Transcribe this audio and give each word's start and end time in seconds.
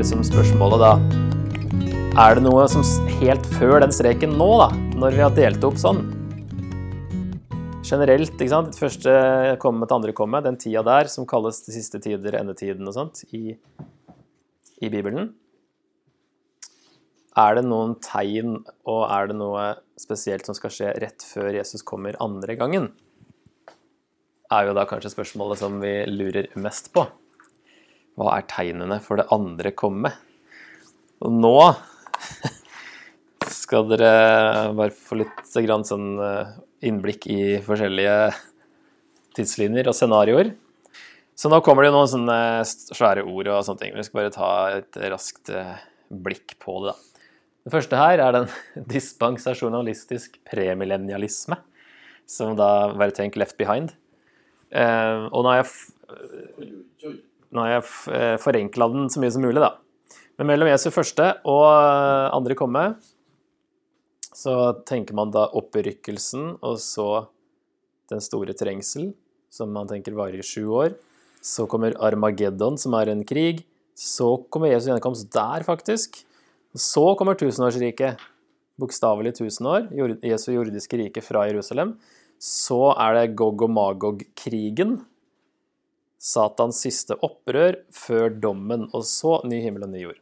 liksom 0.00 0.22
spørsmålet 0.24 0.80
da 0.80 0.92
Er 2.20 2.38
det 2.38 2.44
noe 2.46 2.64
som 2.72 2.84
helt 3.20 3.44
før 3.58 3.82
den 3.82 3.92
streken 3.92 4.32
nå, 4.38 4.48
da, 4.62 4.70
når 4.96 5.16
vi 5.16 5.24
har 5.26 5.34
delt 5.36 5.66
opp 5.66 5.76
sånn 5.80 6.00
Generelt, 7.84 8.36
ikke 8.36 8.52
sant, 8.52 8.76
første 8.78 9.12
komme 9.60 9.88
til 9.88 9.96
andre 9.96 10.14
komme, 10.14 10.42
den 10.44 10.58
tida 10.60 10.84
der 10.86 11.08
som 11.10 11.26
kalles 11.28 11.58
de 11.66 11.74
siste 11.74 11.98
tider, 12.00 12.36
endetiden 12.38 12.86
og 12.86 12.94
sånt, 12.94 13.24
i, 13.34 13.56
i 14.80 14.92
Bibelen 14.92 15.32
Er 17.36 17.58
det 17.58 17.66
noen 17.68 17.96
tegn, 18.04 18.60
og 18.88 19.04
er 19.10 19.28
det 19.32 19.36
noe 19.40 19.70
spesielt 20.00 20.48
som 20.48 20.56
skal 20.56 20.76
skje 20.76 20.96
rett 21.02 21.24
før 21.28 21.52
Jesus 21.58 21.84
kommer 21.84 22.16
andre 22.24 22.56
gangen? 22.56 22.92
Er 24.50 24.70
jo 24.70 24.76
da 24.78 24.86
kanskje 24.88 25.12
spørsmålet 25.12 25.60
som 25.60 25.76
vi 25.82 25.98
lurer 26.08 26.48
mest 26.58 26.88
på. 26.94 27.04
Hva 28.20 28.36
er 28.36 28.48
tegnene 28.50 29.00
for 29.00 29.20
det 29.20 29.30
andre 29.32 29.72
komme? 29.72 30.12
Og 31.24 31.32
nå 31.32 31.56
skal 33.60 33.88
dere 33.88 34.70
bare 34.76 34.92
få 34.92 35.22
litt 35.22 35.44
sånn 35.48 36.10
eh, 36.20 36.56
innblikk 36.84 37.26
i 37.32 37.42
forskjellige 37.64 38.16
tidslinjer 39.36 39.88
og 39.88 39.96
scenarioer. 39.96 40.52
Så 41.40 41.48
nå 41.48 41.62
kommer 41.64 41.86
det 41.86 41.94
noen 41.94 42.10
sånne 42.10 42.40
svære 42.68 43.24
ord 43.24 43.48
og 43.48 43.62
sånne 43.64 43.80
ting. 43.80 43.94
Vi 43.96 44.04
skal 44.04 44.20
bare 44.20 44.34
ta 44.34 44.50
et 44.76 44.98
raskt 45.12 45.52
eh, 45.54 45.78
blikk 46.10 46.58
på 46.60 46.82
det, 46.84 46.92
da. 46.92 47.24
Det 47.60 47.72
første 47.74 47.96
her 48.00 48.20
er 48.24 48.36
den 48.36 48.46
dispensasjonalistisk 48.94 50.36
premillennialisme, 50.48 51.56
som 52.28 52.52
da 52.58 52.90
var 52.92 53.16
tenkt 53.16 53.40
left 53.40 53.56
behind. 53.60 53.94
Eh, 54.70 55.26
og 55.32 55.44
nå 55.44 55.54
har 55.54 55.62
jeg, 55.62 57.16
nå 57.50 57.64
har 57.64 57.72
jeg 57.72 57.86
eh, 58.14 58.36
forenkla 58.42 58.90
den 58.92 59.08
så 59.10 59.22
mye 59.22 59.32
som 59.34 59.44
mulig, 59.44 59.62
da. 59.62 59.74
Men 60.38 60.52
mellom 60.52 60.70
Jesu 60.70 60.88
første 60.94 61.32
og 61.48 61.64
eh, 61.66 62.28
andre 62.32 62.56
komme 62.58 62.84
så 64.40 64.54
tenker 64.88 65.16
man 65.18 65.32
da 65.34 65.48
opprykkelsen, 65.58 66.54
og 66.64 66.78
så 66.80 67.26
den 68.10 68.22
store 68.24 68.54
trengsel, 68.56 69.10
som 69.50 69.72
man 69.74 69.90
tenker 69.90 70.14
varer 70.16 70.40
i 70.40 70.46
sju 70.46 70.70
år. 70.70 70.94
Så 71.42 71.66
kommer 71.70 71.96
Armageddon, 72.00 72.78
som 72.78 72.94
er 72.98 73.10
en 73.12 73.24
krig. 73.26 73.64
Så 73.98 74.32
kommer 74.52 74.70
Jesu 74.70 74.90
gjenkomst 74.90 75.28
der, 75.34 75.64
faktisk. 75.66 76.22
Så 76.72 77.04
kommer 77.18 77.36
tusenårsriket, 77.38 78.22
bokstavelig 78.80 79.34
tusen 79.40 79.66
år, 79.68 79.90
Jesu 80.24 80.52
jordiske 80.54 81.00
rike 81.02 81.24
fra 81.24 81.44
Jerusalem. 81.50 81.96
Så 82.40 82.94
er 82.94 83.18
det 83.18 83.34
Gog 83.36 83.66
og 83.66 83.72
Magog-krigen, 83.74 85.00
Satans 86.20 86.82
siste 86.84 87.16
opprør 87.24 87.78
før 87.96 88.34
dommen, 88.42 88.88
og 88.92 89.06
så 89.08 89.38
ny 89.48 89.62
himmel 89.64 89.86
og 89.86 89.94
ny 89.94 90.02
jord. 90.04 90.18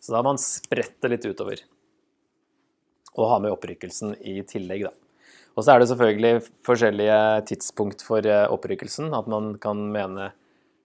Så 0.00 0.12
da 0.12 0.20
har 0.20 0.26
man 0.26 0.40
spredt 0.40 0.98
det 1.00 1.12
litt 1.14 1.28
utover. 1.28 1.62
Og 3.16 3.30
har 3.30 3.40
med 3.42 3.54
opprykkelsen 3.54 4.18
i 4.20 4.40
tillegg, 4.48 4.84
da. 4.88 4.92
Og 5.56 5.64
så 5.64 5.72
er 5.72 5.80
det 5.80 5.88
selvfølgelig 5.90 6.44
forskjellige 6.64 7.18
tidspunkt 7.50 8.04
for 8.06 8.24
eh, 8.24 8.46
opprykkelsen. 8.52 9.10
At 9.16 9.28
man 9.28 9.54
kan 9.60 9.80
mene 9.92 10.30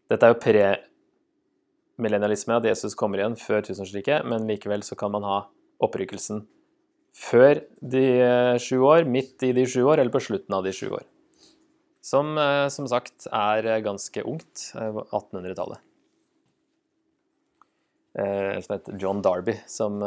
Dette 0.09 0.27
er 0.27 0.35
jo 0.35 0.41
pre 0.41 0.65
millennialisme, 1.97 2.57
at 2.59 2.67
Jesus 2.67 2.93
kommer 2.97 3.21
igjen 3.21 3.37
før 3.39 3.63
tusenårsriket, 3.65 4.25
men 4.27 4.45
likevel 4.45 4.83
så 4.85 4.97
kan 4.99 5.13
man 5.15 5.23
ha 5.25 5.37
opprykkelsen 5.83 6.43
før 7.15 7.61
de 7.79 8.03
eh, 8.19 8.57
sju 8.59 8.83
år, 8.83 9.07
midt 9.07 9.43
i 9.47 9.53
de 9.55 9.63
sju 9.65 9.81
år, 9.85 10.01
eller 10.01 10.11
på 10.13 10.23
slutten 10.23 10.57
av 10.57 10.65
de 10.65 10.73
sju 10.75 10.89
år. 10.91 11.05
Som 12.05 12.35
eh, 12.37 12.67
som 12.73 12.87
sagt 12.91 13.27
er 13.33 13.67
ganske 13.85 14.23
ungt, 14.29 14.69
1800-tallet. 14.75 15.81
En 18.15 18.63
som 18.63 18.77
het 18.77 18.85
John 19.01 19.19
Darby, 19.19 19.57
som 19.67 19.97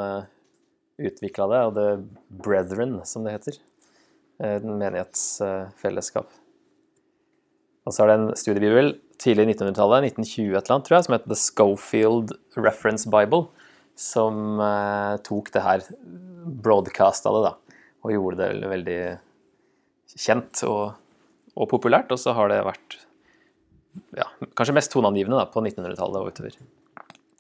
utvikla 0.96 1.48
det, 1.50 1.58
og 1.66 1.74
The 1.76 1.88
Brethren, 2.40 2.94
som 3.04 3.26
det 3.26 3.34
heter. 3.34 3.58
En 4.40 4.78
menighetsfellesskap. 4.80 6.30
Og 7.88 7.94
så 7.94 8.04
er 8.04 8.10
det 8.10 8.16
en 8.18 8.30
studiebibel 8.36 8.94
tidlig 9.20 9.46
i 9.46 9.52
1900-tallet, 9.54 10.10
1920 10.12 10.52
et 10.52 10.58
eller 10.58 10.74
annet, 10.74 10.86
tror 10.86 10.96
jeg, 10.96 11.06
som 11.06 11.14
heter 11.16 11.32
The 11.32 11.40
Schofield 11.40 12.34
Reference 12.58 13.08
Bible, 13.10 13.46
som 13.98 14.60
eh, 14.62 15.14
tok 15.26 15.48
det 15.54 15.64
her, 15.64 15.86
broadcasta 16.64 17.32
det, 17.34 17.40
da, 17.48 17.78
og 18.04 18.14
gjorde 18.14 18.50
det 18.60 18.70
veldig 18.70 18.98
kjent 20.18 20.62
og, 20.68 20.98
og 21.58 21.70
populært. 21.70 22.12
Og 22.14 22.20
så 22.22 22.34
har 22.38 22.52
det 22.52 22.62
vært 22.66 22.98
ja, 24.16 24.26
kanskje 24.56 24.76
mest 24.78 24.92
toneangivende 24.94 25.40
da, 25.40 25.48
på 25.50 25.62
1900-tallet 25.64 26.20
og 26.20 26.32
utover. 26.32 26.58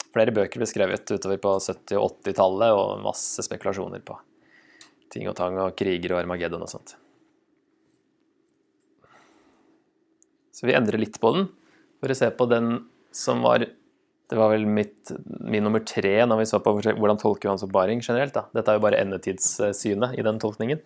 Flere 0.08 0.34
bøker 0.34 0.62
ble 0.62 0.68
skrevet 0.68 1.12
utover 1.12 1.40
på 1.42 1.54
70- 1.60 2.00
og 2.00 2.16
80-tallet, 2.24 2.72
og 2.74 3.04
masse 3.04 3.44
spekulasjoner 3.46 4.02
på 4.04 4.16
ting 5.12 5.28
og 5.30 5.36
tang 5.38 5.56
og 5.60 5.76
kriger 5.78 6.14
og 6.14 6.22
Armageddon 6.22 6.64
og 6.64 6.70
sånt. 6.70 6.96
Så 10.52 10.66
vi 10.66 10.74
endrer 10.74 11.00
litt 11.00 11.20
på 11.22 11.30
den 11.36 11.46
for 12.02 12.12
å 12.12 12.16
se 12.18 12.28
på 12.34 12.48
den 12.50 12.72
som 13.14 13.44
var 13.46 13.64
Det 14.28 14.36
var 14.36 14.50
vel 14.52 14.66
mitt, 14.68 15.08
min 15.40 15.64
nummer 15.64 15.80
tre 15.80 16.10
når 16.28 16.42
vi 16.42 16.46
så 16.50 16.58
på 16.60 16.74
hvordan 16.76 17.16
tolker 17.16 17.48
Johans 17.48 17.62
oppbaring 17.64 18.02
generelt. 18.04 18.34
Da. 18.34 18.42
Dette 18.52 18.68
er 18.68 18.76
jo 18.76 18.82
bare 18.84 18.98
endetidssynet 19.00 20.18
i 20.20 20.24
den 20.26 20.36
tolkningen. 20.42 20.82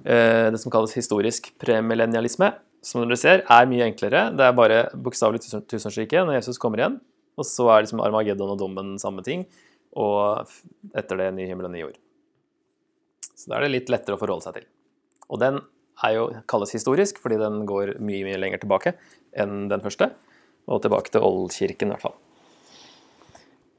Eh, 0.00 0.48
det 0.52 0.60
som 0.62 0.72
kalles 0.72 0.94
historisk 0.96 1.52
premillennialisme, 1.62 2.52
som 2.82 3.04
dere 3.04 3.18
ser, 3.20 3.44
er 3.46 3.68
mye 3.70 3.86
enklere. 3.86 4.24
Det 4.34 4.46
er 4.46 4.56
bare 4.58 4.78
bokstavelig 4.98 5.42
tusenårsriket 5.70 6.26
når 6.26 6.40
Jesus 6.40 6.58
kommer 6.62 6.82
igjen. 6.82 6.96
Og 7.38 7.46
så 7.48 7.68
er 7.70 7.84
liksom 7.84 8.02
Armageddon 8.04 8.54
og 8.54 8.58
dommen 8.60 8.96
samme 9.00 9.24
ting. 9.26 9.44
Og 9.94 10.48
etter 10.96 11.20
det 11.20 11.28
ny 11.36 11.46
himmel 11.46 11.68
og 11.68 11.74
ny 11.74 11.84
jord. 11.84 12.00
Så 13.36 13.50
da 13.50 13.58
er 13.58 13.66
det 13.66 13.76
litt 13.76 13.92
lettere 13.92 14.16
å 14.16 14.20
forholde 14.20 14.46
seg 14.46 14.58
til. 14.58 14.66
Og 15.30 15.40
den 15.42 15.60
er 16.02 16.16
jo, 16.16 16.26
kalles 16.50 16.74
historisk 16.74 17.20
fordi 17.22 17.38
den 17.40 17.62
går 17.68 17.96
mye 18.02 18.26
mye 18.26 18.40
lenger 18.40 18.64
tilbake 18.64 18.96
enn 19.38 19.68
den 19.70 19.84
første. 19.84 20.10
Og 20.70 20.82
tilbake 20.82 21.12
til 21.12 21.24
Oldkirken, 21.26 21.90
i 21.90 21.94
hvert 21.94 22.04
fall. 22.04 22.18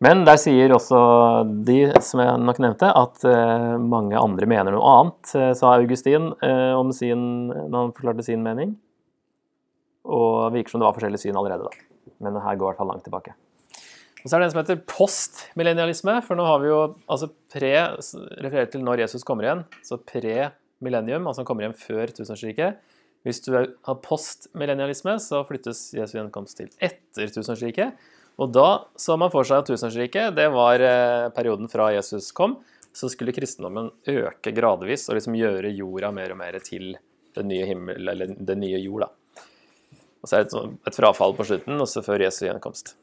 Men 0.03 0.25
der 0.27 0.39
sier 0.41 0.73
også 0.75 0.97
de 1.67 1.77
som 2.03 2.19
jeg 2.23 2.39
nok 2.41 2.59
nevnte, 2.63 2.89
at 2.89 3.23
uh, 3.29 3.75
mange 3.79 4.19
andre 4.19 4.47
mener 4.49 4.73
noe 4.73 4.95
annet, 4.97 5.31
uh, 5.37 5.51
sa 5.55 5.75
Augustin 5.77 6.31
uh, 6.43 6.73
om 6.75 6.91
sin, 6.95 7.47
når 7.53 7.77
han 7.77 7.93
forklarte 7.95 8.25
sin 8.25 8.43
mening. 8.43 8.73
Og 10.03 10.49
det 10.49 10.57
virker 10.57 10.73
som 10.73 10.81
det 10.81 10.89
var 10.89 10.97
forskjellige 10.97 11.23
syn 11.23 11.39
allerede, 11.39 11.69
da. 11.69 12.09
Men 12.23 12.41
her 12.43 12.57
går 12.59 12.65
i 12.65 12.71
hvert 12.71 12.81
fall 12.81 12.91
langt 12.91 13.05
tilbake. 13.07 13.35
Og 14.23 14.29
så 14.29 14.35
er 14.35 14.41
det 14.41 14.47
en 14.47 14.53
som 14.53 14.61
heter 14.61 14.81
postmillennialisme, 14.87 16.17
for 16.23 16.39
nå 16.39 16.47
har 16.47 16.59
vi 16.63 16.71
jo 16.71 16.81
altså 17.11 17.29
pre 17.51 17.71
referert 18.43 18.73
til 18.73 18.83
når 18.83 19.03
Jesus 19.03 19.25
kommer 19.27 19.47
igjen, 19.47 19.63
så 19.83 19.99
pre-millennium, 19.99 21.27
altså 21.27 21.43
han 21.43 21.47
kommer 21.47 21.65
igjen 21.65 21.79
før 21.79 22.11
tusenårsriket. 22.15 22.79
Hvis 23.27 23.39
du 23.45 23.53
har 23.55 23.99
postmillennialisme, 24.03 25.15
så 25.23 25.43
flyttes 25.47 25.89
Jesu 25.95 26.17
gjenkomst 26.17 26.59
til 26.59 26.71
etter 26.83 27.31
tusenårsriket. 27.35 27.99
Og 28.41 28.49
da 28.53 28.67
så 28.97 29.15
man 29.19 29.31
for 29.33 29.45
seg 29.45 29.61
at 29.61 29.69
tusenårsriket, 29.69 30.33
det 30.37 30.47
var 30.53 30.81
eh, 30.81 31.29
perioden 31.35 31.69
fra 31.69 31.91
Jesus 31.93 32.31
kom. 32.35 32.57
Så 32.93 33.09
skulle 33.09 33.33
kristendommen 33.33 33.91
øke 34.09 34.53
gradvis 34.53 35.07
og 35.09 35.17
liksom 35.17 35.37
gjøre 35.37 35.73
jorda 35.73 36.11
mer 36.13 36.33
og 36.33 36.39
mer 36.41 36.57
til 36.65 36.95
den 37.37 37.49
nye 37.49 37.65
himmel, 37.69 38.09
eller 38.09 38.33
den 38.33 38.61
nye 38.61 38.81
jord. 38.81 39.07
da. 39.07 39.45
Og 40.23 40.29
så 40.29 40.37
er 40.37 40.45
det 40.45 40.61
et 40.89 40.97
frafall 40.97 41.33
på 41.37 41.45
slutten, 41.49 41.81
også 41.81 42.03
før 42.05 42.25
Jesu 42.25 42.45
gjenkomst. 42.45 42.93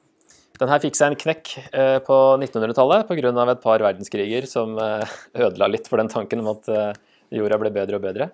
Den 0.61 0.71
her 0.71 0.83
fikk 0.83 0.99
seg 0.99 1.13
en 1.13 1.19
knekk 1.19 1.51
eh, 1.73 1.99
på 2.05 2.17
1900-tallet 2.37 3.09
pga. 3.09 3.33
et 3.51 3.63
par 3.63 3.83
verdenskriger 3.83 4.47
som 4.51 4.79
eh, 4.79 5.19
ødela 5.47 5.71
litt 5.71 5.89
for 5.89 6.03
den 6.03 6.11
tanken 6.13 6.43
om 6.43 6.55
at 6.55 6.71
jorda 7.31 7.59
ble 7.59 7.71
bedre 7.75 7.99
og 7.99 8.07
bedre. 8.07 8.31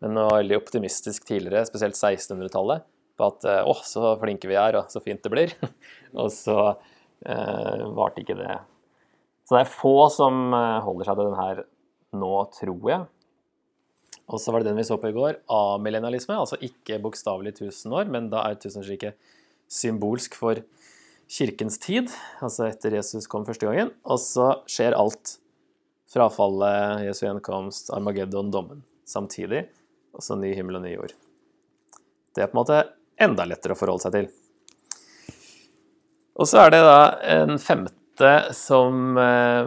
Men 0.00 0.16
var 0.16 0.40
veldig 0.40 0.56
optimistisk 0.56 1.26
tidligere, 1.28 1.66
spesielt 1.68 1.98
1600-tallet, 1.98 2.86
på 3.20 3.28
at 3.28 3.46
å, 3.68 3.76
så 3.86 4.16
flinke 4.20 4.48
vi 4.50 4.58
er, 4.58 4.80
og 4.80 4.90
så 4.92 5.02
fint 5.04 5.22
det 5.24 5.32
blir. 5.32 5.54
og 6.20 6.32
så 6.34 6.58
eh, 6.70 7.86
varte 7.96 8.24
ikke 8.24 8.38
det. 8.40 8.58
Så 9.44 9.56
det 9.56 9.64
er 9.64 9.72
få 9.72 9.94
som 10.14 10.52
holder 10.54 11.08
seg 11.08 11.18
til 11.18 11.28
den 11.28 11.40
her 11.40 11.64
nå, 12.16 12.34
tror 12.54 12.90
jeg. 12.90 13.08
Og 14.30 14.38
så 14.38 14.52
var 14.54 14.62
det 14.62 14.70
den 14.70 14.78
vi 14.78 14.86
så 14.86 14.98
på 15.00 15.10
i 15.10 15.16
går, 15.16 15.40
amillennialisme, 15.50 16.36
altså 16.38 16.58
ikke 16.62 17.00
bokstavelig 17.02 17.56
1000 17.56 17.96
år, 17.98 18.10
men 18.14 18.28
da 18.30 18.44
er 18.46 18.60
tusenårsriket 18.62 19.18
symbolsk 19.70 20.36
for 20.38 20.62
kirkens 21.30 21.78
tid, 21.82 22.10
altså 22.42 22.68
etter 22.68 22.94
Jesus 22.98 23.26
kom 23.30 23.46
første 23.46 23.66
gangen. 23.66 23.90
Og 24.06 24.22
så 24.22 24.52
skjer 24.70 24.98
alt. 24.98 25.36
Frafallet, 26.10 27.04
Jesu 27.06 27.24
gjenkomst, 27.26 27.92
Armageddon, 27.94 28.50
dommen 28.50 28.82
samtidig. 29.06 29.68
Og 30.14 30.24
så 30.26 30.34
ny 30.38 30.50
himmel 30.56 30.80
og 30.80 30.86
ny 30.86 30.94
jord. 30.96 31.14
Det 32.34 32.42
er 32.42 32.50
på 32.50 32.56
en 32.56 32.62
måte 32.62 32.80
enda 33.20 33.44
lettere 33.48 33.76
å 33.76 33.78
forholde 33.78 34.06
seg 34.06 34.16
til. 34.16 34.30
Og 36.40 36.48
så 36.48 36.62
er 36.64 36.72
det 36.72 36.80
da 36.86 37.00
en 37.36 37.58
femte 37.60 38.32
som 38.56 39.18
eh, 39.18 39.64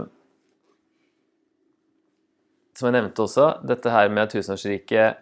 Som 2.74 2.90
jeg 2.90 2.96
nevnte 2.96 3.22
også, 3.22 3.62
dette 3.70 3.92
her 3.94 4.10
med 4.10 4.32
tusenårsriket 4.34 5.20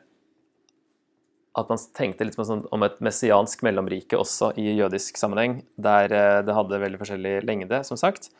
at 1.60 1.68
man 1.68 1.75
tenkte 1.98 2.24
litt 2.24 2.38
sånn 2.39 2.62
om 2.72 2.80
et 2.86 3.01
messiansk 3.04 3.60
mellomrike 3.68 4.16
også 4.16 4.54
i 4.56 4.72
jødisk 4.77 5.19
sammenheng, 5.19 5.68
der 5.75 6.07
eh, 6.16 6.39
det 6.48 6.56
hadde 6.56 6.80
veldig 6.80 6.95
forskjellig 7.01 7.44
lengde, 7.44 7.84
som 7.84 8.00
sagt. 8.00 8.31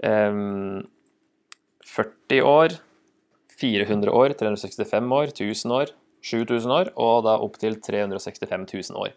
40 0.00 0.88
år, 2.48 2.80
400 3.60 4.08
år, 4.12 4.32
365 4.40 5.12
år, 5.18 5.26
1000 5.36 5.72
år, 5.76 5.92
7000 6.26 6.72
år, 6.74 6.92
og 6.98 7.24
da 7.26 7.36
opp 7.42 7.58
til 7.62 7.78
365 7.82 8.66
000 8.92 9.02
år. 9.02 9.14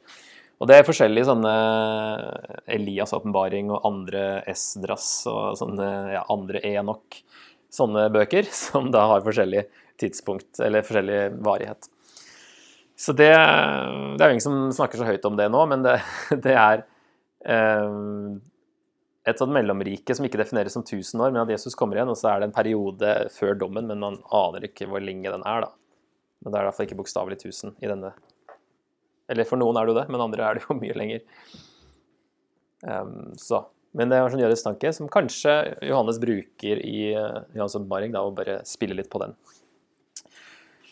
Og 0.59 0.67
det 0.67 0.75
er 0.75 0.87
forskjellige 0.87 1.29
sånne 1.29 1.53
Elias' 2.75 3.15
åpenbaring 3.15 3.69
og 3.71 3.85
andre 3.87 4.41
Esdras 4.49 5.07
og 5.31 5.55
sånne 5.59 5.87
ja, 6.17 6.25
andre 6.33 6.61
Enok, 6.67 7.21
sånne 7.71 8.09
bøker, 8.13 8.49
som 8.65 8.91
da 8.93 9.05
har 9.13 9.25
forskjellig 9.25 9.65
tidspunkt, 9.99 10.59
eller 10.63 10.85
forskjellig 10.85 11.21
varighet. 11.45 11.89
Så 12.99 13.15
det, 13.15 13.31
det 13.31 14.23
er 14.23 14.27
jo 14.27 14.35
ingen 14.35 14.43
som 14.43 14.61
snakker 14.75 14.99
så 14.99 15.07
høyt 15.07 15.25
om 15.27 15.39
det 15.39 15.47
nå, 15.51 15.63
men 15.71 15.85
det, 15.85 15.95
det 16.45 16.55
er 16.59 16.83
eh, 17.47 17.99
et 19.29 19.39
sånt 19.39 19.55
mellomrike 19.55 20.15
som 20.15 20.27
ikke 20.27 20.41
defineres 20.41 20.75
som 20.75 20.83
1000 20.83 21.23
år, 21.23 21.31
men 21.31 21.45
at 21.45 21.53
Jesus 21.55 21.77
kommer 21.79 21.99
igjen, 21.99 22.11
og 22.11 22.19
så 22.19 22.33
er 22.33 22.41
det 22.41 22.49
en 22.49 22.55
periode 22.55 23.13
før 23.35 23.55
dommen, 23.59 23.87
men 23.87 24.03
man 24.03 24.19
aner 24.35 24.67
ikke 24.67 24.89
hvor 24.91 25.03
lenge 25.03 25.31
den 25.31 25.45
er, 25.47 25.67
da. 25.67 25.78
Men 26.39 26.51
det 26.51 26.59
er 26.59 26.63
i 26.63 26.69
hvert 26.69 26.77
fall 26.77 26.87
ikke 26.87 26.99
bokstavelig 27.01 27.39
1000 27.41 27.75
i 27.83 27.89
denne. 27.91 28.13
Eller 29.29 29.45
for 29.45 29.61
noen 29.61 29.77
er 29.77 29.85
det 29.85 29.93
jo 29.93 29.99
det, 29.99 30.07
men 30.09 30.23
andre 30.23 30.45
er 30.45 30.57
det 30.57 30.65
jo 30.65 30.77
mye 30.83 30.97
lenger. 30.97 31.25
Um, 32.85 33.35
så. 33.37 33.65
Men 33.97 34.11
det 34.11 34.19
var 34.21 34.31
sånn 34.31 34.43
jødisk 34.43 34.67
tanke 34.67 34.91
som 34.93 35.09
kanskje 35.11 35.53
Johannes 35.87 36.19
bruker 36.21 36.81
i 36.85 37.09
uh, 37.17 37.41
Johans 37.57 37.77
oppmaring, 37.79 38.13
da, 38.13 38.21
og 38.25 38.37
bare 38.37 38.61
spille 38.69 38.97
litt 38.97 39.09
på 39.11 39.21
den. 39.23 39.33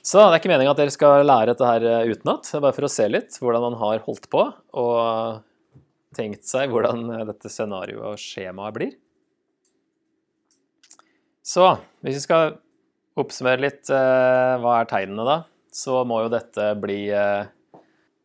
Så 0.08 0.22
det 0.22 0.38
er 0.38 0.40
ikke 0.40 0.52
meninga 0.54 0.72
at 0.72 0.80
dere 0.80 0.94
skal 0.94 1.26
lære 1.28 1.52
dette 1.52 1.68
her 1.68 1.84
eh, 1.84 2.12
utenat, 2.14 2.48
bare 2.64 2.76
for 2.78 2.88
å 2.88 2.90
se 2.92 3.10
litt 3.12 3.36
hvordan 3.44 3.66
man 3.66 3.74
har 3.82 4.06
holdt 4.06 4.30
på 4.32 4.46
og 4.80 5.42
tenkt 6.16 6.48
seg 6.48 6.72
hvordan 6.72 7.10
eh, 7.12 7.26
dette 7.28 7.52
scenarioet 7.52 8.14
og 8.14 8.22
skjemaet 8.22 8.78
blir. 8.78 8.94
Så 11.44 11.74
hvis 12.06 12.22
vi 12.22 12.24
skal 12.24 12.56
oppsummere 13.22 13.64
litt 13.64 13.92
eh, 13.94 14.56
hva 14.62 14.80
er 14.80 14.90
tegnene, 14.90 15.26
da, 15.28 15.38
så 15.74 16.04
må 16.08 16.22
jo 16.24 16.34
dette 16.34 16.72
bli 16.82 17.08
eh, 17.14 17.48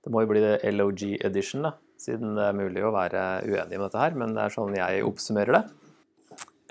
Det 0.02 0.12
må 0.12 0.24
jo 0.24 0.32
bli 0.32 0.42
LOG 0.74 1.04
edition, 1.28 1.68
da, 1.68 1.76
siden 2.00 2.34
det 2.38 2.48
er 2.48 2.58
mulig 2.58 2.82
å 2.84 2.92
være 2.94 3.44
uenig 3.46 3.76
med 3.76 3.86
dette 3.86 4.02
her, 4.02 4.18
men 4.18 4.34
det 4.36 4.44
er 4.44 4.54
sånn 4.54 4.74
jeg 4.76 5.04
oppsummerer 5.06 5.58
det. 5.58 5.62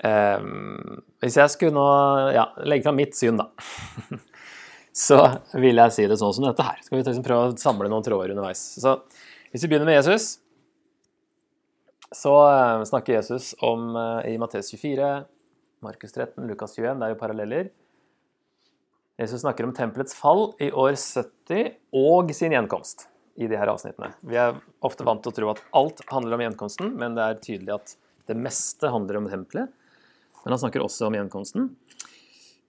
Um, 0.02 0.98
hvis 1.22 1.36
jeg 1.38 1.50
skulle 1.52 1.76
nå 1.76 1.86
ja, 2.34 2.48
legge 2.66 2.84
fram 2.88 2.96
mitt 2.98 3.14
syn, 3.14 3.38
da 3.38 3.46
så 5.04 5.20
vil 5.62 5.78
jeg 5.78 5.94
si 5.94 6.06
det 6.10 6.18
sånn 6.20 6.34
som 6.36 6.48
dette 6.48 6.66
her. 6.66 6.80
Skal 6.82 6.98
vi 6.98 7.04
liksom 7.04 7.24
prøve 7.24 7.52
å 7.52 7.60
samle 7.60 7.88
noen 7.88 8.04
tråder 8.04 8.34
underveis. 8.34 8.60
Så 8.82 8.96
hvis 9.54 9.62
vi 9.62 9.70
begynner 9.70 9.88
med 9.88 10.00
Jesus, 10.00 10.34
så 12.12 12.34
eh, 12.50 12.82
snakker 12.90 13.16
Jesus 13.20 13.54
om 13.64 13.94
i 14.28 14.34
Mattes 14.42 14.74
24, 14.74 15.14
Markus 15.86 16.12
13, 16.12 16.44
Lukas 16.50 16.76
21, 16.76 16.98
det 17.00 17.08
er 17.08 17.14
jo 17.14 17.22
paralleller. 17.22 17.72
Jesus 19.20 19.42
snakker 19.44 19.66
om 19.68 19.74
tempelets 19.76 20.14
fall 20.16 20.50
i 20.62 20.70
år 20.72 20.94
70 20.96 21.74
og 21.98 22.32
sin 22.34 22.54
gjenkomst 22.54 23.06
i 23.36 23.48
de 23.48 23.58
her 23.58 23.70
avsnittene. 23.72 24.12
Vi 24.24 24.38
er 24.40 24.56
ofte 24.84 25.04
vant 25.04 25.22
til 25.24 25.32
å 25.32 25.36
tro 25.36 25.50
at 25.52 25.60
alt 25.76 26.00
handler 26.12 26.38
om 26.38 26.44
gjenkomsten, 26.46 26.94
men 27.00 27.16
det 27.16 27.26
er 27.26 27.42
tydelig 27.44 27.74
at 27.76 27.94
det 28.28 28.36
meste 28.38 28.90
handler 28.92 29.20
om 29.20 29.28
tempelet. 29.28 29.72
Men 30.42 30.54
han 30.54 30.62
snakker 30.62 30.84
også 30.84 31.08
om 31.08 31.16
gjenkomsten. 31.16 31.70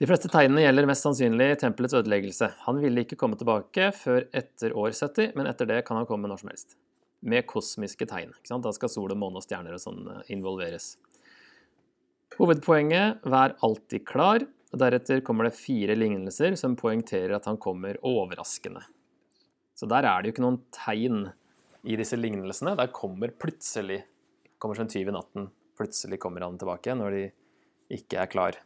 De 0.02 0.08
fleste 0.10 0.30
tegnene 0.32 0.66
gjelder 0.66 0.88
mest 0.90 1.06
sannsynlig 1.06 1.50
tempelets 1.62 1.96
ødeleggelse. 1.96 2.50
Han 2.66 2.80
ville 2.82 3.06
ikke 3.06 3.18
komme 3.20 3.38
tilbake 3.40 3.92
før 3.96 4.26
etter 4.36 4.74
år 4.76 4.92
70, 4.92 5.36
men 5.38 5.50
etter 5.50 5.70
det 5.70 5.84
kan 5.88 6.00
han 6.00 6.08
komme 6.10 6.30
når 6.30 6.42
som 6.42 6.52
helst. 6.52 6.76
Med 7.24 7.46
kosmiske 7.48 8.08
tegn. 8.10 8.34
Da 8.50 8.74
skal 8.76 8.92
sol 8.92 9.14
og 9.14 9.20
måne 9.22 9.40
og 9.40 9.46
stjerner 9.46 9.78
og 9.78 9.84
sånn 9.84 10.02
eh, 10.12 10.26
involveres. 10.36 10.96
Hovedpoenget 12.36 13.24
vær 13.30 13.56
alltid 13.64 14.04
klar. 14.10 14.44
Og 14.74 14.82
Deretter 14.82 15.22
kommer 15.26 15.46
det 15.46 15.58
fire 15.58 15.94
lignelser 15.94 16.58
som 16.58 16.78
poengterer 16.80 17.36
at 17.38 17.46
han 17.46 17.60
kommer 17.62 18.00
overraskende. 18.02 18.82
Så 19.78 19.86
der 19.90 20.08
er 20.10 20.22
det 20.22 20.32
jo 20.32 20.36
ikke 20.36 20.46
noen 20.46 20.62
tegn 20.74 21.28
i 21.86 21.98
disse 22.00 22.18
lignelsene. 22.18 22.74
Der 22.80 22.90
kommer 22.94 23.34
plutselig 23.38 24.02
kommer 24.64 24.80
som 24.80 24.88
tyv 24.90 25.12
i 25.12 25.14
natten. 25.14 25.50
Plutselig 25.78 26.18
kommer 26.24 26.46
han 26.46 26.58
tilbake 26.58 26.96
når 26.96 27.18
de 27.18 27.24
ikke 27.94 28.22
er 28.24 28.32
klar. 28.32 28.58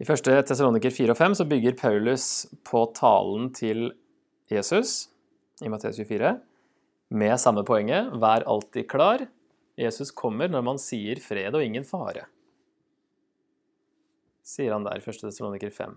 I 0.00 0.06
første 0.08 0.34
Tessaloniker 0.48 0.92
4 0.92 1.14
og 1.14 1.18
5 1.20 1.36
så 1.40 1.46
bygger 1.48 1.76
Paulus 1.78 2.24
på 2.66 2.82
talen 2.96 3.50
til 3.56 3.92
Jesus 4.50 5.10
i 5.60 5.68
Matteus 5.72 6.00
24 6.00 6.34
med 7.20 7.36
samme 7.42 7.64
poenget 7.68 8.12
vær 8.22 8.46
alltid 8.48 8.88
klar. 8.90 9.26
Jesus 9.78 10.12
kommer 10.16 10.50
når 10.50 10.64
man 10.66 10.80
sier 10.80 11.20
fred 11.22 11.54
og 11.54 11.64
ingen 11.64 11.86
fare. 11.86 12.26
Sier 14.50 14.72
han 14.74 14.86
der, 14.86 14.98
1. 14.98 15.20
Tessaloniker 15.22 15.70
5. 15.70 15.92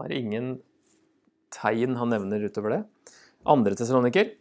Har 0.00 0.12
ingen 0.12 0.56
tegn 1.54 1.94
han 2.00 2.10
nevner 2.10 2.48
utover 2.48 2.74
det. 2.74 2.80
Andre 3.46 3.78
Tessaloniker. 3.78 4.32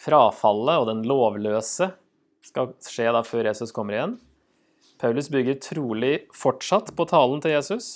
Frafallet 0.00 0.80
og 0.80 0.88
den 0.88 1.04
lovløse 1.08 1.90
skal 2.44 2.72
skje 2.84 3.12
da 3.12 3.20
før 3.26 3.50
Jesus 3.50 3.74
kommer 3.76 3.96
igjen. 3.96 4.16
Paulus 5.00 5.28
bygger 5.32 5.60
trolig 5.60 6.14
fortsatt 6.32 6.94
på 6.96 7.06
talen 7.10 7.42
til 7.44 7.52
Jesus. 7.52 7.88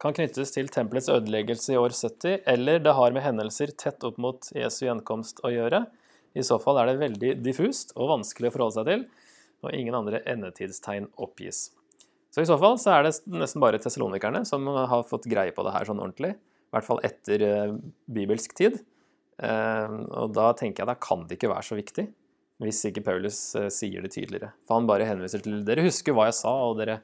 Kan 0.00 0.16
knyttes 0.16 0.54
til 0.54 0.70
tempelets 0.72 1.10
ødeleggelse 1.12 1.74
i 1.74 1.80
år 1.80 1.92
70, 1.94 2.46
eller 2.48 2.80
det 2.82 2.94
har 2.96 3.12
med 3.14 3.26
hendelser 3.26 3.74
tett 3.78 4.02
opp 4.08 4.16
mot 4.20 4.48
Jesu 4.56 4.86
gjenkomst 4.86 5.44
å 5.44 5.52
gjøre. 5.52 5.84
I 6.32 6.44
så 6.46 6.56
fall 6.62 6.80
er 6.80 6.88
det 6.88 7.02
veldig 7.02 7.34
diffust 7.44 7.92
og 7.92 8.10
vanskelig 8.16 8.48
å 8.48 8.54
forholde 8.56 8.78
seg 8.78 8.88
til, 8.88 9.04
og 9.62 9.76
ingen 9.76 9.94
andre 9.96 10.20
endetidstegn 10.28 11.08
oppgis. 11.22 11.70
Så 12.32 12.40
i 12.40 12.48
så 12.48 12.56
fall 12.60 12.78
så 12.80 12.94
er 12.94 13.06
det 13.06 13.12
nesten 13.28 13.60
bare 13.62 13.80
tessalonikerne 13.82 14.40
som 14.48 14.64
har 14.72 15.04
fått 15.08 15.28
greie 15.28 15.52
på 15.52 15.64
det 15.66 15.74
her 15.74 15.84
sånn 15.88 16.00
ordentlig. 16.00 16.32
I 16.32 16.72
hvert 16.72 16.86
fall 16.86 17.02
etter 17.04 17.44
uh, 17.44 17.74
bibelsk 18.08 18.54
tid. 18.56 18.78
Uh, 19.36 20.00
og 20.22 20.32
da 20.36 20.52
tenker 20.56 20.82
jeg 20.82 20.88
da 20.88 20.96
kan 20.96 21.26
det 21.28 21.36
ikke 21.36 21.52
være 21.52 21.66
så 21.66 21.78
viktig 21.78 22.06
hvis 22.62 22.78
ikke 22.86 23.02
Paulus 23.04 23.38
uh, 23.58 23.66
sier 23.74 24.04
det 24.04 24.14
tydeligere. 24.14 24.52
For 24.64 24.78
han 24.78 24.88
bare 24.88 25.08
henviser 25.08 25.42
til 25.44 25.60
Dere 25.66 25.84
husker 25.84 26.16
hva 26.16 26.30
jeg 26.30 26.38
sa, 26.38 26.52
og 26.70 26.78
dere 26.80 27.00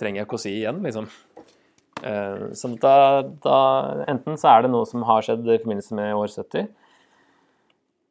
trenger 0.00 0.22
jeg 0.22 0.28
ikke 0.28 0.38
å 0.38 0.42
si 0.42 0.52
igjen, 0.60 0.82
liksom. 0.84 1.06
Så 2.02 2.68
da, 2.82 2.94
da, 3.44 3.58
Enten 4.10 4.36
så 4.40 4.50
er 4.50 4.64
det 4.64 4.70
noe 4.72 4.88
som 4.88 5.04
har 5.06 5.22
skjedd 5.24 5.46
i 5.46 5.58
forbindelse 5.62 5.96
med 5.96 6.16
år 6.18 6.32
70, 6.32 6.66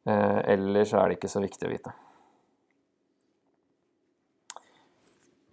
uh, 0.08 0.38
eller 0.54 0.88
så 0.88 1.02
er 1.02 1.10
det 1.10 1.18
ikke 1.18 1.30
så 1.30 1.42
viktig 1.44 1.68
å 1.68 1.72
vite. 1.72 1.94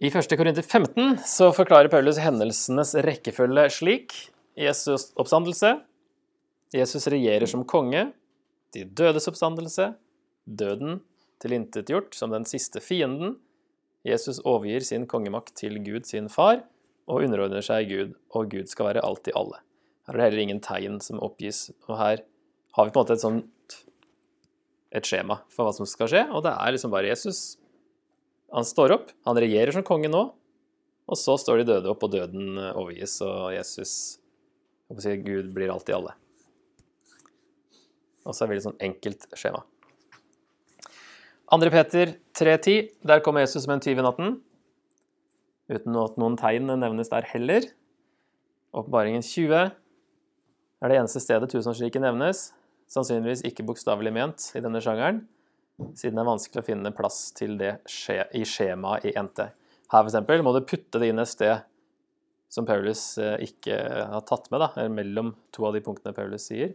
I 0.00 0.08
1. 0.08 0.36
Korinter 0.36 0.62
15 0.62 1.18
så 1.28 1.50
forklarer 1.52 1.90
Paulus 1.92 2.16
hendelsenes 2.24 2.94
rekkefølge 3.04 3.66
slik. 3.74 4.14
Jesus' 4.56 5.10
oppstandelse. 5.20 5.74
Jesus 6.72 7.04
regjerer 7.12 7.44
som 7.50 7.66
konge. 7.68 8.06
De 8.72 8.86
dødes 8.88 9.28
oppstandelse 9.28 9.90
døden 10.48 11.02
tilintetgjort 11.44 12.16
som 12.16 12.32
den 12.32 12.48
siste 12.48 12.80
fienden. 12.80 13.36
Jesus 14.00 14.40
overgir 14.40 14.88
sin 14.88 15.04
kongemakt 15.04 15.52
til 15.60 15.76
Gud, 15.84 16.08
sin 16.08 16.32
far, 16.32 16.64
og 17.04 17.26
underordner 17.26 17.60
seg 17.60 17.92
Gud, 17.92 18.16
og 18.32 18.48
Gud 18.56 18.72
skal 18.72 18.94
være 18.94 19.04
alt 19.04 19.28
i 19.28 19.36
alle. 19.36 19.60
Her 20.08 20.16
er 20.16 20.22
det 20.22 20.28
heller 20.30 20.44
ingen 20.46 20.64
tegn 20.64 21.00
som 21.04 21.20
oppgis, 21.20 21.66
og 21.90 21.98
her 22.00 22.24
har 22.76 22.88
vi 22.88 22.94
på 22.94 23.02
en 23.02 23.04
måte 23.04 23.20
et 23.20 23.28
sånt 23.28 23.80
et 24.96 25.06
skjema 25.06 25.42
for 25.52 25.68
hva 25.68 25.76
som 25.76 25.84
skal 25.84 26.08
skje, 26.08 26.28
og 26.32 26.48
det 26.48 26.56
er 26.56 26.72
liksom 26.72 26.96
bare 26.96 27.12
Jesus. 27.12 27.60
Han 28.50 28.66
står 28.66 28.96
opp, 28.96 29.12
han 29.28 29.38
regjerer 29.38 29.74
som 29.74 29.86
konge 29.86 30.10
nå, 30.10 30.22
og 31.10 31.18
så 31.18 31.36
står 31.38 31.60
de 31.60 31.68
døde 31.72 31.90
opp, 31.90 32.02
og 32.06 32.12
døden 32.14 32.58
overgis, 32.72 33.20
og 33.26 33.52
Jesus 33.54 33.92
jeg 34.90 35.04
si, 35.04 35.16
Gud 35.22 35.52
blir 35.54 35.70
alltid 35.70 35.94
alle. 36.00 36.16
Og 38.26 38.34
så 38.34 38.42
er 38.42 38.48
det 38.48 38.54
veldig 38.54 38.64
sånn 38.64 38.80
enkelt 38.82 39.26
skjema. 39.38 39.62
2. 41.50 41.70
Peter 41.70 42.14
3,10, 42.38 42.90
der 43.06 43.22
kommer 43.22 43.44
Jesus 43.44 43.64
som 43.64 43.74
en 43.74 43.82
tyv 43.82 44.00
i 44.02 44.06
natten. 44.06 44.36
Uten 45.70 45.98
at 46.02 46.18
noen 46.18 46.36
tegn 46.38 46.70
nevnes 46.74 47.10
der 47.10 47.26
heller. 47.30 47.66
Åpenbaringen 48.74 49.22
20 49.26 49.70
er 49.70 50.90
det 50.90 50.98
eneste 50.98 51.22
stedet 51.22 51.50
tusenårsriket 51.50 52.02
nevnes. 52.02 52.48
Sannsynligvis 52.90 53.44
ikke 53.46 53.66
bokstavelig 53.66 54.12
ment 54.14 54.50
i 54.58 54.62
denne 54.62 54.82
sjangeren, 54.82 55.22
siden 55.96 56.18
det 56.18 56.22
er 56.22 56.28
vanskelig 56.28 56.62
å 56.62 56.66
finne 56.66 56.92
plass 56.96 57.30
til 57.36 57.56
det 57.60 57.76
i 58.36 58.44
skjemaet 58.46 59.08
i 59.10 59.14
NT. 59.16 59.48
Her 59.90 60.06
f.eks. 60.06 60.44
må 60.46 60.54
du 60.54 60.62
putte 60.62 61.00
det 61.02 61.10
inn 61.10 61.22
et 61.22 61.30
sted 61.30 61.66
som 62.50 62.66
Paulus 62.66 63.02
eh, 63.22 63.36
ikke 63.46 63.76
har 64.10 64.24
tatt 64.26 64.48
med, 64.50 64.62
da, 64.62 64.86
mellom 64.90 65.34
to 65.54 65.66
av 65.68 65.76
de 65.76 65.82
punktene 65.86 66.14
Paulus 66.14 66.48
sier. 66.50 66.74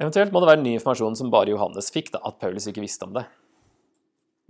Eventuelt 0.00 0.32
må 0.34 0.42
det 0.42 0.50
være 0.50 0.64
ny 0.64 0.74
informasjon 0.78 1.18
som 1.18 1.30
bare 1.30 1.52
Johannes 1.52 1.92
fikk, 1.94 2.10
da, 2.14 2.22
at 2.26 2.40
Paulus 2.42 2.66
ikke 2.70 2.82
visste 2.82 3.06
om 3.06 3.14
det. 3.18 3.26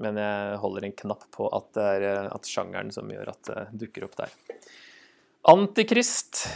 Men 0.00 0.16
jeg 0.16 0.60
holder 0.62 0.86
en 0.86 0.96
knapp 0.96 1.26
på 1.34 1.48
at 1.52 1.72
det 1.76 1.88
er 1.98 2.28
at 2.32 2.48
sjangeren 2.48 2.92
som 2.94 3.10
gjør 3.12 3.34
at 3.34 3.50
det 3.50 3.64
dukker 3.82 4.06
opp 4.06 4.16
der. 4.22 4.32
Antikrist 5.50 6.46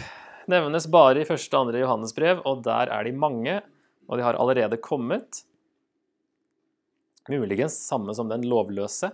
nevnes 0.48 0.86
bare 0.92 1.22
i 1.22 1.28
første 1.28 1.56
og 1.56 1.66
andre 1.66 1.82
Johannes 1.82 2.14
brev, 2.16 2.40
og 2.48 2.62
der 2.64 2.92
er 2.92 3.04
de 3.04 3.12
mange, 3.16 3.58
og 4.08 4.20
de 4.20 4.24
har 4.24 4.38
allerede 4.40 4.80
kommet. 4.80 5.42
Muligens 7.30 7.76
samme 7.86 8.14
som 8.14 8.28
den 8.28 8.44
lovløse 8.48 9.12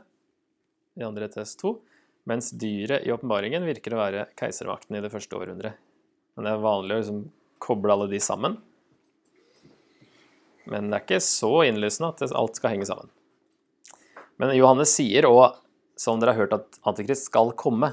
i 0.99 1.05
andre 1.07 1.29
test 1.31 1.61
2, 1.63 1.77
mens 2.31 2.51
dyret 2.59 3.07
i 3.07 3.13
åpenbaringen 3.15 3.65
virker 3.69 3.95
å 3.95 4.01
være 4.03 4.27
keisermakten 4.39 4.99
i 4.99 5.05
det 5.05 5.13
første 5.13 5.39
århundret. 5.39 5.79
Men 6.35 6.47
det 6.47 6.53
er 6.53 6.65
vanlig 6.65 6.97
å 6.97 7.01
liksom 7.01 7.23
koble 7.63 7.95
alle 7.95 8.11
de 8.11 8.21
sammen. 8.23 8.59
Men 10.71 10.91
det 10.91 10.99
er 10.99 11.07
ikke 11.07 11.23
så 11.25 11.53
innlysende 11.67 12.13
at 12.13 12.37
alt 12.37 12.59
skal 12.59 12.75
henge 12.75 12.89
sammen. 12.91 13.11
Men 14.41 14.55
Johannes 14.57 14.93
sier 14.97 15.27
òg, 15.29 15.59
som 16.01 16.21
dere 16.21 16.33
har 16.33 16.47
hørt, 16.47 16.55
at 16.57 16.79
Antikrist 16.89 17.27
skal 17.29 17.53
komme. 17.59 17.93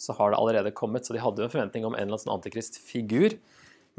Så 0.00 0.14
har 0.16 0.32
det 0.32 0.38
allerede 0.40 0.72
kommet. 0.76 1.04
Så 1.04 1.12
de 1.12 1.20
hadde 1.20 1.42
jo 1.42 1.48
en 1.48 1.52
forventning 1.52 1.84
om 1.84 1.92
en 1.92 2.00
eller 2.00 2.14
annen 2.14 2.22
sånn 2.22 2.36
Antikrist-figur. 2.36 3.36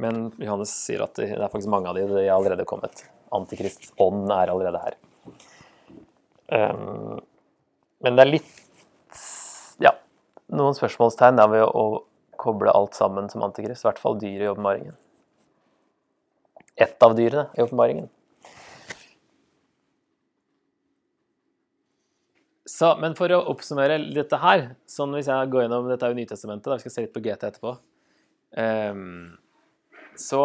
Men 0.01 0.31
Johannes 0.41 0.73
sier 0.73 1.03
at 1.05 1.17
det 1.17 1.29
er 1.35 1.51
faktisk 1.51 1.69
mange 1.73 1.91
av 1.91 1.97
de, 1.97 2.05
de 2.09 2.23
er 2.23 2.33
allerede 2.33 2.65
kommet. 2.69 3.05
Antikrist 3.33 3.91
ånd 4.01 4.25
er 4.33 4.53
allerede 4.53 4.81
her. 4.81 4.97
Um, 6.47 7.19
men 8.03 8.15
det 8.15 8.23
er 8.23 8.29
litt 8.29 8.53
Ja, 9.83 9.91
noen 10.55 10.77
spørsmålstegn 10.77 11.39
der 11.39 11.49
ved 11.51 11.65
å 11.67 11.87
koble 12.39 12.71
alt 12.71 12.95
sammen 12.95 13.27
som 13.31 13.43
antikrist. 13.43 13.83
I 13.83 13.89
hvert 13.89 14.01
fall 14.01 14.19
dyret 14.21 14.45
i 14.45 14.51
åpenbaringen. 14.51 14.95
Ett 16.77 17.01
av 17.03 17.17
dyrene 17.17 17.49
i 17.57 17.65
åpenbaringen. 17.65 18.07
Så, 22.77 22.91
men 23.01 23.15
for 23.17 23.31
å 23.33 23.39
oppsummere 23.49 23.97
dette 24.13 24.37
her, 24.37 24.67
sånn 24.91 25.15
hvis 25.15 25.29
jeg 25.31 25.49
går 25.49 25.63
gjennom 25.63 25.87
Dette 25.89 26.05
er 26.05 26.11
jo 26.13 26.17
Nytestamentet, 26.19 26.67
da 26.67 26.75
vi 26.77 26.83
skal 26.83 26.93
se 26.93 27.03
litt 27.05 27.13
på 27.15 27.23
GT 27.25 27.47
etterpå. 27.47 27.71
Um, 28.53 29.37
så 30.19 30.41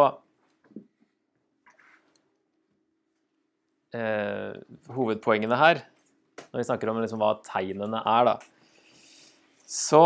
uh, 3.92 4.52
Hovedpoengene 4.97 5.59
her, 5.61 5.82
når 6.52 6.60
vi 6.60 6.66
snakker 6.68 6.90
om 6.90 7.00
liksom 7.02 7.22
hva 7.22 7.34
tegnene 7.46 8.02
er, 8.02 8.30
da, 8.30 8.36
så 9.68 10.02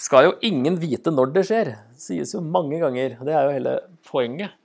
skal 0.00 0.28
jo 0.28 0.34
ingen 0.46 0.78
vite 0.80 1.12
når 1.12 1.32
det 1.34 1.46
skjer. 1.48 1.72
Det 1.92 2.02
sies 2.02 2.34
jo 2.34 2.42
mange 2.44 2.78
ganger. 2.82 3.16
Det 3.22 3.34
er 3.34 3.46
jo 3.46 3.56
hele 3.56 3.78
poenget. 4.08 4.58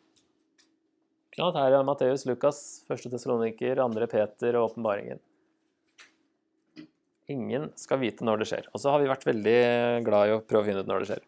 Her 1.37 1.75
er 1.77 1.85
Matteus, 1.85 2.23
Lukas, 2.25 2.59
1. 2.89 3.11
Tessaloniker, 3.13 3.77
2. 3.77 4.07
Peter 4.09 4.57
og 4.57 4.71
åpenbaringen. 4.71 5.19
Ingen 7.29 7.69
skal 7.77 7.99
vite 8.01 8.25
når 8.25 8.41
det 8.41 8.47
skjer. 8.49 8.69
Og 8.73 8.81
så 8.81 8.93
har 8.93 9.03
vi 9.03 9.09
vært 9.11 9.25
veldig 9.27 9.57
glad 10.07 10.29
i 10.29 10.37
å 10.37 10.41
prøve 10.41 10.63
å 10.63 10.67
finne 10.69 10.81
ut 10.81 10.89
når 10.89 11.03
det 11.03 11.09
skjer. 11.11 11.25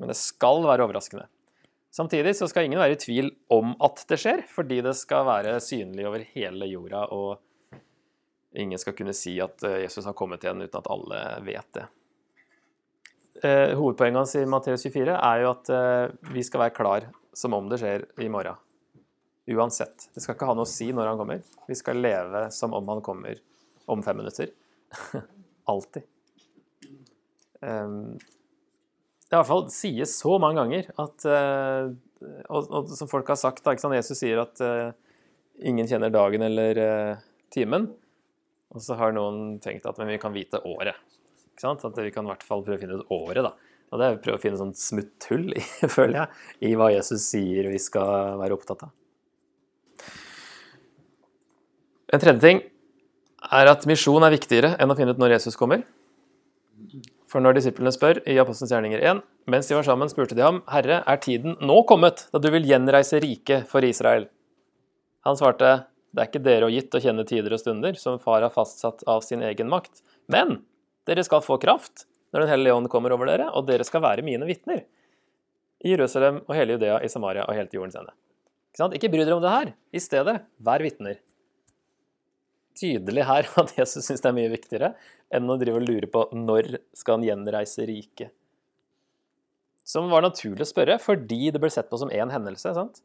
Men 0.00 0.12
det 0.12 0.18
skal 0.20 0.60
være 0.66 0.84
overraskende. 0.84 1.28
Samtidig 1.94 2.34
så 2.38 2.46
skal 2.50 2.68
ingen 2.68 2.80
være 2.80 2.98
i 2.98 3.00
tvil 3.00 3.30
om 3.52 3.72
at 3.82 4.04
det 4.10 4.18
skjer, 4.20 4.44
fordi 4.50 4.80
det 4.84 4.92
skal 4.98 5.24
være 5.26 5.56
synlig 5.64 6.06
over 6.06 6.26
hele 6.34 6.68
jorda, 6.70 7.06
og 7.14 7.40
ingen 8.52 8.78
skal 8.78 8.96
kunne 8.98 9.14
si 9.14 9.36
at 9.42 9.62
eh, 9.62 9.82
Jesus 9.84 10.06
har 10.06 10.16
kommet 10.18 10.44
igjen 10.44 10.62
uten 10.62 10.78
at 10.80 10.90
alle 10.90 11.20
vet 11.46 11.68
det. 11.76 11.86
Eh, 13.42 13.76
hovedpoenget 13.78 14.18
hans 14.18 14.34
i 14.36 14.46
Matteus 14.46 14.82
24 14.82 15.14
er 15.16 15.42
jo 15.44 15.52
at 15.54 15.70
eh, 15.72 16.32
vi 16.34 16.42
skal 16.44 16.66
være 16.66 16.76
klar 16.76 17.06
som 17.36 17.54
om 17.56 17.70
det 17.70 17.78
skjer 17.80 18.04
i 18.20 18.28
morgen. 18.32 18.58
Uansett. 19.50 20.10
Det 20.14 20.22
skal 20.22 20.36
ikke 20.36 20.48
ha 20.50 20.56
noe 20.58 20.68
å 20.68 20.70
si 20.70 20.90
når 20.94 21.12
han 21.12 21.20
kommer. 21.20 21.46
Vi 21.66 21.78
skal 21.78 22.02
leve 22.02 22.48
som 22.54 22.74
om 22.76 22.90
han 22.90 23.00
kommer 23.06 23.40
om 23.90 24.02
fem 24.04 24.20
minutter. 24.20 24.50
Alltid. 25.70 26.04
Um, 27.60 28.18
det 29.30 29.36
i 29.36 29.38
hvert 29.38 29.48
fall 29.48 29.66
sies 29.72 30.14
så 30.18 30.36
mange 30.42 30.58
ganger 30.58 30.86
at 30.98 31.26
uh, 31.28 31.90
og, 32.48 32.70
og, 32.70 32.92
som 32.96 33.08
folk 33.10 33.28
har 33.30 33.38
sagt, 33.38 33.62
da, 33.64 33.74
Jesus 33.94 34.20
sier 34.20 34.40
at 34.42 34.62
uh, 34.64 34.92
ingen 35.62 35.88
kjenner 35.88 36.12
dagen 36.12 36.44
eller 36.46 36.80
timen. 37.52 37.90
Og 38.70 38.84
så 38.84 38.96
har 39.00 39.14
noen 39.16 39.58
tenkt 39.62 39.88
at 39.88 39.98
vi 39.98 40.18
kan 40.22 40.34
vite 40.34 40.60
året. 40.66 40.98
At 41.60 41.98
vi 41.98 42.12
kan 42.14 42.24
i 42.24 42.30
hvert 42.30 42.46
fall 42.46 42.62
prøve 42.64 42.78
å 42.78 42.80
finne 42.80 43.00
ut 43.00 43.12
året. 43.12 43.42
da. 43.44 43.52
Og 43.90 43.98
det 43.98 44.06
er 44.06 44.16
å 44.16 44.22
prøve 44.22 44.38
å 44.38 44.42
finne 44.42 44.60
sånn 44.60 44.74
smutthull, 44.78 45.50
føler 45.96 46.20
jeg, 46.20 46.40
i 46.70 46.74
hva 46.78 46.90
Jesus 46.94 47.26
sier 47.32 47.68
vi 47.72 47.80
skal 47.82 48.38
være 48.40 48.56
opptatt 48.56 48.86
av. 48.86 48.92
En 52.10 52.22
tredje 52.22 52.42
ting 52.42 52.62
er 53.50 53.70
at 53.70 53.86
misjon 53.86 54.24
er 54.26 54.34
viktigere 54.34 54.74
enn 54.82 54.90
å 54.90 54.96
finne 54.98 55.14
ut 55.14 55.20
når 55.22 55.36
Jesus 55.36 55.58
kommer. 55.58 55.82
For 57.30 57.42
når 57.42 57.60
disiplene 57.60 57.92
spør 57.94 58.18
i 58.26 58.38
Apostelens 58.42 58.72
gjerninger 58.74 59.02
1, 59.12 59.20
mens 59.50 59.68
de 59.70 59.76
var 59.76 59.86
sammen, 59.86 60.10
spurte 60.10 60.34
de 60.38 60.42
ham, 60.42 60.62
Herre, 60.70 61.02
er 61.06 61.20
tiden 61.22 61.54
nå 61.62 61.82
kommet 61.86 62.24
da 62.34 62.40
du 62.42 62.48
vil 62.50 62.66
gjenreise 62.66 63.20
riket 63.22 63.68
for 63.70 63.86
Israel? 63.86 64.26
Han 65.26 65.38
svarte, 65.38 65.84
det 66.10 66.22
er 66.22 66.30
ikke 66.30 66.42
dere 66.42 66.68
og 66.68 66.74
gitt 66.74 66.94
å 66.94 67.02
kjenne 67.02 67.26
tider 67.28 67.54
og 67.54 67.62
stunder, 67.62 67.98
som 67.98 68.18
far 68.22 68.42
har 68.42 68.52
fastsatt 68.54 69.04
av 69.10 69.22
sin 69.26 69.44
egen 69.46 69.70
makt. 69.70 70.02
Men 70.30 70.60
dere 71.08 71.24
skal 71.26 71.44
få 71.44 71.60
kraft 71.62 72.06
når 72.30 72.44
Den 72.44 72.50
hellige 72.52 72.74
ånd 72.78 72.86
kommer 72.90 73.10
over 73.10 73.26
dere, 73.26 73.48
og 73.58 73.66
dere 73.66 73.82
skal 73.82 74.04
være 74.04 74.22
mine 74.22 74.46
vitner. 74.46 74.84
I 75.82 75.96
Jerusalem 75.96 76.44
og 76.44 76.52
hele 76.54 76.76
Judea, 76.76 77.00
i 77.02 77.10
Samaria 77.10 77.42
og 77.48 77.56
helt 77.58 77.72
til 77.72 77.80
jordens 77.80 77.98
ende. 77.98 78.14
Ikke, 78.70 78.78
sant? 78.84 78.94
ikke 78.94 79.10
bry 79.10 79.24
dere 79.24 79.34
om 79.34 79.42
det 79.42 79.50
her. 79.50 79.72
I 79.90 80.02
stedet, 80.04 80.36
vær 80.62 80.84
vitner 80.84 81.18
tydelig 82.80 83.26
her 83.28 83.48
at 83.60 83.74
Jesus 83.78 84.06
syns 84.06 84.22
det 84.22 84.30
er 84.30 84.36
mye 84.36 84.52
viktigere 84.52 84.92
enn 85.34 85.50
å 85.50 85.58
drive 85.60 85.80
og 85.80 85.88
lure 85.88 86.10
på 86.10 86.26
når 86.36 86.76
skal 86.96 87.18
han 87.18 87.26
gjenreise 87.28 87.86
riket. 87.88 88.32
Som 89.86 90.10
var 90.12 90.22
naturlig 90.22 90.62
å 90.66 90.70
spørre, 90.70 91.00
fordi 91.02 91.50
det 91.50 91.60
ble 91.62 91.70
sett 91.72 91.88
på 91.90 91.98
som 91.98 92.12
én 92.14 92.30
hendelse. 92.30 92.74
sant? 92.76 93.00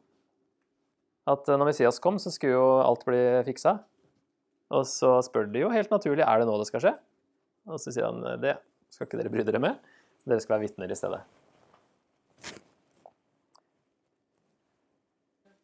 At 1.26 1.48
når 1.50 1.72
Messias 1.72 1.98
kom, 2.02 2.20
så 2.22 2.30
skulle 2.30 2.54
jo 2.54 2.66
alt 2.84 3.02
bli 3.06 3.20
fiksa. 3.48 3.78
Og 4.76 4.86
så 4.86 5.16
spør 5.26 5.48
de 5.50 5.64
jo 5.64 5.72
helt 5.72 5.90
naturlig 5.90 6.24
er 6.26 6.42
det 6.42 6.46
nå 6.48 6.56
det 6.60 6.68
skal 6.70 6.82
skje. 6.84 6.94
Og 7.66 7.82
så 7.82 7.94
sier 7.94 8.06
han 8.06 8.42
det 8.42 8.56
skal 8.94 9.08
ikke 9.08 9.18
dere 9.20 9.32
bry 9.32 9.46
dere 9.46 9.62
med. 9.62 9.80
Dere 10.26 10.42
skal 10.42 10.56
være 10.56 10.68
vitner 10.68 10.90
i 10.90 10.98
stedet. 10.98 11.22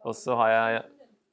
Og 0.03 0.17
så 0.19 0.35
har 0.39 0.51
jeg 0.51 0.83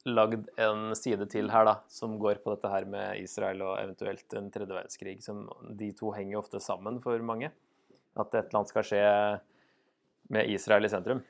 lagd 0.09 0.45
en 0.61 0.93
side 0.97 1.25
til 1.29 1.49
her 1.51 1.65
da, 1.67 1.75
som 1.91 2.15
går 2.21 2.41
på 2.43 2.53
dette 2.53 2.69
her 2.71 2.85
med 2.89 3.21
Israel 3.21 3.61
og 3.65 3.79
eventuelt 3.81 4.37
en 4.37 4.49
tredje 4.53 4.73
verdenskrig. 4.75 5.17
Som 5.25 5.47
de 5.77 5.89
to 5.97 6.13
henger 6.15 6.41
ofte 6.41 6.61
sammen 6.63 7.01
for 7.03 7.21
mange. 7.25 7.51
At 8.17 8.33
et 8.33 8.45
eller 8.45 8.61
annet 8.61 8.73
skal 8.73 8.85
skje 8.85 9.03
med 10.33 10.53
Israel 10.53 10.85
i 10.85 10.93
sentrum. 10.93 11.25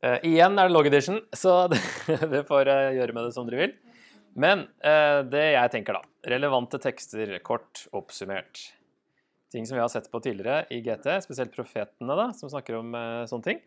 Uh, 0.00 0.16
igjen 0.24 0.56
er 0.56 0.68
det 0.68 0.72
log 0.72 0.86
edition, 0.88 1.18
så 1.36 1.66
det, 2.32 2.44
får 2.48 2.70
jeg 2.72 2.96
gjøre 2.96 3.16
med 3.16 3.26
det 3.26 3.34
som 3.36 3.48
dere 3.48 3.60
vil. 3.60 3.74
Men 4.40 4.64
uh, 4.80 5.20
det 5.28 5.46
jeg 5.52 5.72
tenker, 5.74 5.98
da. 5.98 6.30
Relevante 6.32 6.80
tekster, 6.80 7.34
kort 7.44 7.84
oppsummert. 7.96 8.62
Ting 9.52 9.66
som 9.68 9.76
vi 9.76 9.82
har 9.82 9.90
sett 9.92 10.08
på 10.08 10.22
tidligere 10.24 10.62
i 10.72 10.80
GT, 10.84 11.08
spesielt 11.26 11.52
profetene, 11.52 12.16
da, 12.16 12.30
som 12.38 12.52
snakker 12.52 12.78
om 12.80 12.96
uh, 12.96 13.26
sånne 13.28 13.48
ting. 13.50 13.60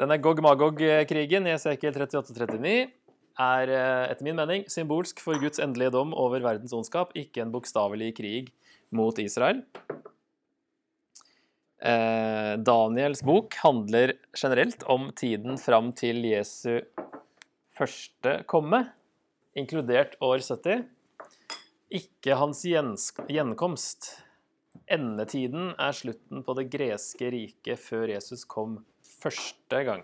Denne 0.00 0.16
Gog-Magog-krigen 0.22 1.46
i 1.46 1.54
Esekiel 1.54 1.94
38-39 1.94 2.74
er 3.44 3.70
etter 3.70 4.26
min 4.26 4.38
mening 4.38 4.64
symbolsk 4.70 5.20
for 5.22 5.38
Guds 5.42 5.60
endelige 5.62 5.92
dom 5.94 6.10
over 6.18 6.42
verdens 6.42 6.74
ondskap, 6.74 7.12
ikke 7.18 7.42
en 7.44 7.52
bokstavelig 7.54 8.12
krig 8.18 8.50
mot 8.94 9.18
Israel. 9.22 9.60
Eh, 11.84 12.54
Daniels 12.64 13.20
bok 13.22 13.54
handler 13.60 14.14
generelt 14.32 14.82
om 14.88 15.10
tiden 15.12 15.58
fram 15.60 15.90
til 15.92 16.22
Jesu 16.24 16.80
første 17.76 18.38
komme, 18.48 18.86
inkludert 19.58 20.16
år 20.24 20.40
70. 20.40 20.86
Ikke 21.94 22.38
hans 22.40 22.64
gjenkomst. 22.64 24.14
Endetiden 24.88 25.74
er 25.76 25.96
slutten 25.96 26.40
på 26.46 26.56
det 26.56 26.70
greske 26.72 27.28
riket 27.32 27.80
før 27.80 28.14
Jesus 28.14 28.46
kom 28.48 28.78
første 29.20 29.84
gang, 29.84 30.02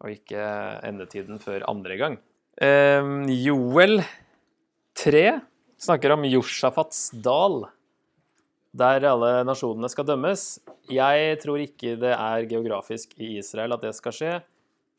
og 0.00 0.12
ikke 0.12 0.40
endetiden 0.88 1.40
før 1.42 1.68
andre 1.68 2.00
gang. 2.00 2.18
Eh, 2.56 3.12
Joel 3.44 4.00
3 4.96 5.26
snakker 5.84 6.16
om 6.16 6.24
Josjafats 6.28 7.10
dal, 7.12 7.66
der 8.74 9.06
alle 9.06 9.30
nasjonene 9.46 9.88
skal 9.92 10.06
dømmes. 10.08 10.58
Jeg 10.90 11.38
tror 11.42 11.62
ikke 11.62 11.94
det 12.00 12.14
er 12.14 12.48
geografisk 12.50 13.14
i 13.22 13.36
Israel 13.38 13.76
at 13.76 13.84
det 13.86 13.94
skal 13.96 14.16
skje, 14.16 14.32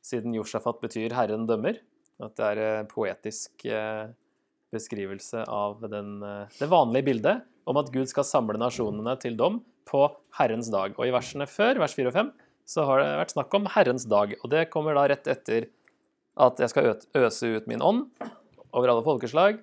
siden 0.06 0.36
Josjafat 0.38 0.80
betyr 0.84 1.12
'Herren 1.12 1.48
dømmer'. 1.50 1.82
At 2.24 2.36
det 2.38 2.46
er 2.46 2.80
en 2.80 2.88
poetisk 2.88 3.66
eh, 3.68 4.08
beskrivelse 4.72 5.44
av 5.44 5.82
den, 5.84 6.24
eh, 6.24 6.48
det 6.60 6.70
vanlige 6.72 7.06
bildet 7.10 7.44
om 7.68 7.78
at 7.78 7.92
Gud 7.92 8.08
skal 8.08 8.24
samle 8.24 8.58
nasjonene 8.62 9.18
til 9.20 9.36
dom 9.36 9.60
på 9.86 10.08
Herrens 10.38 10.70
dag. 10.72 10.96
Og 10.98 11.08
i 11.08 11.12
versene 11.12 11.48
før, 11.50 11.82
vers 11.84 11.96
4 11.98 12.08
og 12.08 12.14
5, 12.14 12.32
så 12.66 12.86
har 12.88 13.02
det 13.02 13.10
vært 13.20 13.36
snakk 13.36 13.54
om 13.54 13.68
Herrens 13.76 14.06
dag. 14.10 14.36
Og 14.42 14.50
det 14.54 14.70
kommer 14.74 14.96
da 14.96 15.08
rett 15.12 15.28
etter 15.28 15.68
at 16.36 16.60
jeg 16.60 16.72
skal 16.72 16.96
øse 17.16 17.52
ut 17.58 17.68
min 17.68 17.84
ånd 17.84 18.08
over 18.72 18.92
alle 18.92 19.04
folkeslag. 19.04 19.60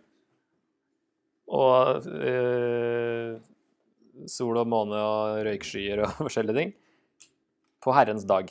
Og 1.53 2.07
øh, 2.07 3.41
sol 4.31 4.59
og 4.61 4.69
måne 4.71 4.99
og 4.99 5.43
røykskyer 5.47 6.05
og 6.07 6.19
forskjellige 6.27 6.59
ting, 6.59 6.75
på 7.83 7.95
Herrens 7.97 8.27
dag. 8.29 8.51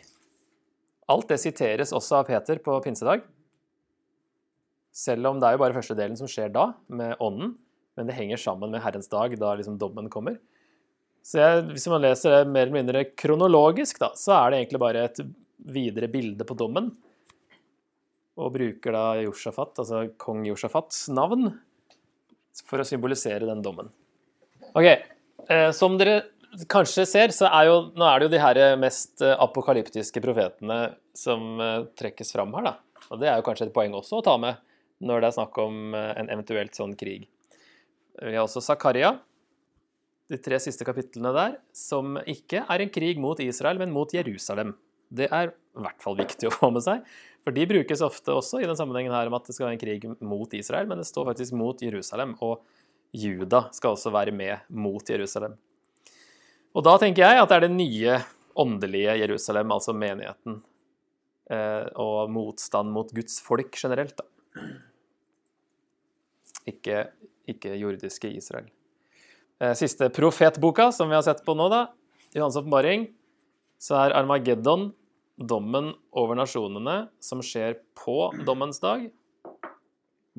Alt 1.11 1.31
det 1.31 1.39
siteres 1.43 1.93
også 1.95 2.21
av 2.21 2.29
Peter 2.29 2.59
på 2.63 2.77
pinsedag. 2.83 3.23
Selv 4.91 5.29
om 5.29 5.39
det 5.39 5.47
er 5.47 5.55
jo 5.55 5.61
bare 5.63 5.75
første 5.75 5.95
delen 5.95 6.17
som 6.19 6.29
skjer 6.29 6.51
da, 6.51 6.71
med 6.91 7.15
ånden, 7.23 7.55
men 7.95 8.07
det 8.07 8.15
henger 8.17 8.39
sammen 8.39 8.71
med 8.73 8.83
Herrens 8.83 9.11
dag, 9.11 9.33
da 9.39 9.53
liksom 9.59 9.77
dommen 9.79 10.09
kommer. 10.11 10.37
Så 11.23 11.37
jeg, 11.37 11.63
hvis 11.75 11.87
man 11.91 12.01
leser 12.03 12.33
det 12.33 12.49
mer 12.49 12.65
eller 12.65 12.77
mindre 12.79 13.05
kronologisk, 13.13 13.99
da, 14.01 14.11
så 14.17 14.33
er 14.39 14.51
det 14.51 14.61
egentlig 14.61 14.81
bare 14.81 15.05
et 15.07 15.21
videre 15.71 16.09
bilde 16.11 16.47
på 16.47 16.57
dommen. 16.57 16.89
Og 18.41 18.53
bruker 18.55 18.95
da 18.95 19.05
Josjafat, 19.21 19.75
altså 19.83 20.05
kong 20.21 20.43
Josjafats 20.47 21.05
navn, 21.13 21.51
for 22.67 22.81
å 22.81 22.87
symbolisere 22.87 23.47
den 23.47 23.61
dommen. 23.63 23.91
Ok, 24.71 24.87
som 25.77 25.97
dere 25.99 26.19
kanskje 26.71 27.05
ser, 27.07 27.33
så 27.35 27.47
er 27.47 27.69
jo 27.69 27.77
nå 27.95 28.05
er 28.07 28.19
det 28.19 28.27
jo 28.27 28.33
de 28.33 28.41
her 28.41 28.59
mest 28.79 29.23
eh, 29.23 29.35
apokalyptiske 29.39 30.23
profetene 30.23 30.79
som 31.17 31.61
eh, 31.61 31.87
trekkes 31.99 32.33
fram 32.35 32.53
her, 32.57 32.71
da. 32.71 33.07
Og 33.11 33.19
det 33.21 33.29
er 33.29 33.39
jo 33.39 33.45
kanskje 33.47 33.69
et 33.69 33.75
poeng 33.75 33.95
også 33.97 34.19
å 34.19 34.25
ta 34.25 34.37
med 34.41 34.59
når 35.01 35.21
det 35.21 35.29
er 35.31 35.37
snakk 35.39 35.59
om 35.63 35.95
eh, 35.97 36.11
en 36.19 36.31
eventuelt 36.33 36.77
sånn 36.77 36.95
krig. 36.99 37.27
Vi 38.21 38.35
har 38.35 38.43
også 38.43 38.63
Zakaria, 38.63 39.15
de 40.31 40.39
tre 40.39 40.59
siste 40.63 40.85
kapitlene 40.87 41.31
der, 41.35 41.57
som 41.75 42.19
ikke 42.29 42.65
er 42.67 42.83
en 42.83 42.91
krig 42.93 43.19
mot 43.19 43.39
Israel, 43.43 43.79
men 43.79 43.93
mot 43.95 44.11
Jerusalem. 44.13 44.75
Det 45.11 45.27
er 45.31 45.51
i 45.51 45.83
hvert 45.83 46.03
fall 46.03 46.19
viktig 46.19 46.47
å 46.47 46.53
få 46.53 46.69
med 46.75 46.83
seg, 46.83 47.03
for 47.41 47.55
de 47.55 47.65
brukes 47.67 48.03
ofte 48.05 48.35
også 48.35 48.61
i 48.61 48.67
den 48.67 48.77
sammenhengen 48.77 49.15
her 49.15 49.31
om 49.31 49.35
at 49.39 49.47
det 49.47 49.55
skal 49.55 49.69
være 49.69 49.79
en 49.79 49.81
krig 49.81 50.05
mot 50.19 50.53
Israel, 50.55 50.87
men 50.87 51.01
det 51.01 51.07
står 51.09 51.31
faktisk 51.31 51.55
mot 51.57 51.79
Jerusalem, 51.83 52.35
og 52.43 52.61
Juda 53.11 53.65
skal 53.75 53.95
også 53.95 54.11
være 54.13 54.33
med 54.35 54.67
mot 54.69 55.09
Jerusalem. 55.09 55.57
Og 56.71 56.85
da 56.87 56.95
tenker 57.01 57.25
jeg 57.25 57.41
at 57.41 57.49
det 57.51 57.57
er 57.57 57.65
det 57.65 57.75
nye 57.75 58.19
åndelige 58.61 59.17
Jerusalem, 59.19 59.71
altså 59.75 59.95
menigheten, 59.95 60.61
eh, 61.51 61.87
og 61.99 62.31
motstand 62.31 62.91
mot 62.95 63.11
Guds 63.15 63.39
folk 63.43 63.75
generelt, 63.75 64.15
da. 64.19 64.63
Ikke, 66.67 67.05
ikke 67.49 67.75
jordiske 67.79 68.31
Israel. 68.31 68.69
Eh, 69.59 69.73
siste 69.75 70.09
profetboka, 70.13 70.91
som 70.95 71.09
vi 71.11 71.17
har 71.17 71.25
sett 71.25 71.43
på 71.45 71.55
nå, 71.57 71.67
da, 71.71 71.85
Johans 72.35 72.59
åpenbaring, 72.59 73.09
så 73.81 73.97
er 74.05 74.15
Armageddon 74.15 74.91
dommen 75.41 75.91
over 76.15 76.37
nasjonene 76.37 77.09
som 77.23 77.41
skjer 77.43 77.79
på 77.97 78.29
dommens 78.47 78.79
dag. 78.83 79.09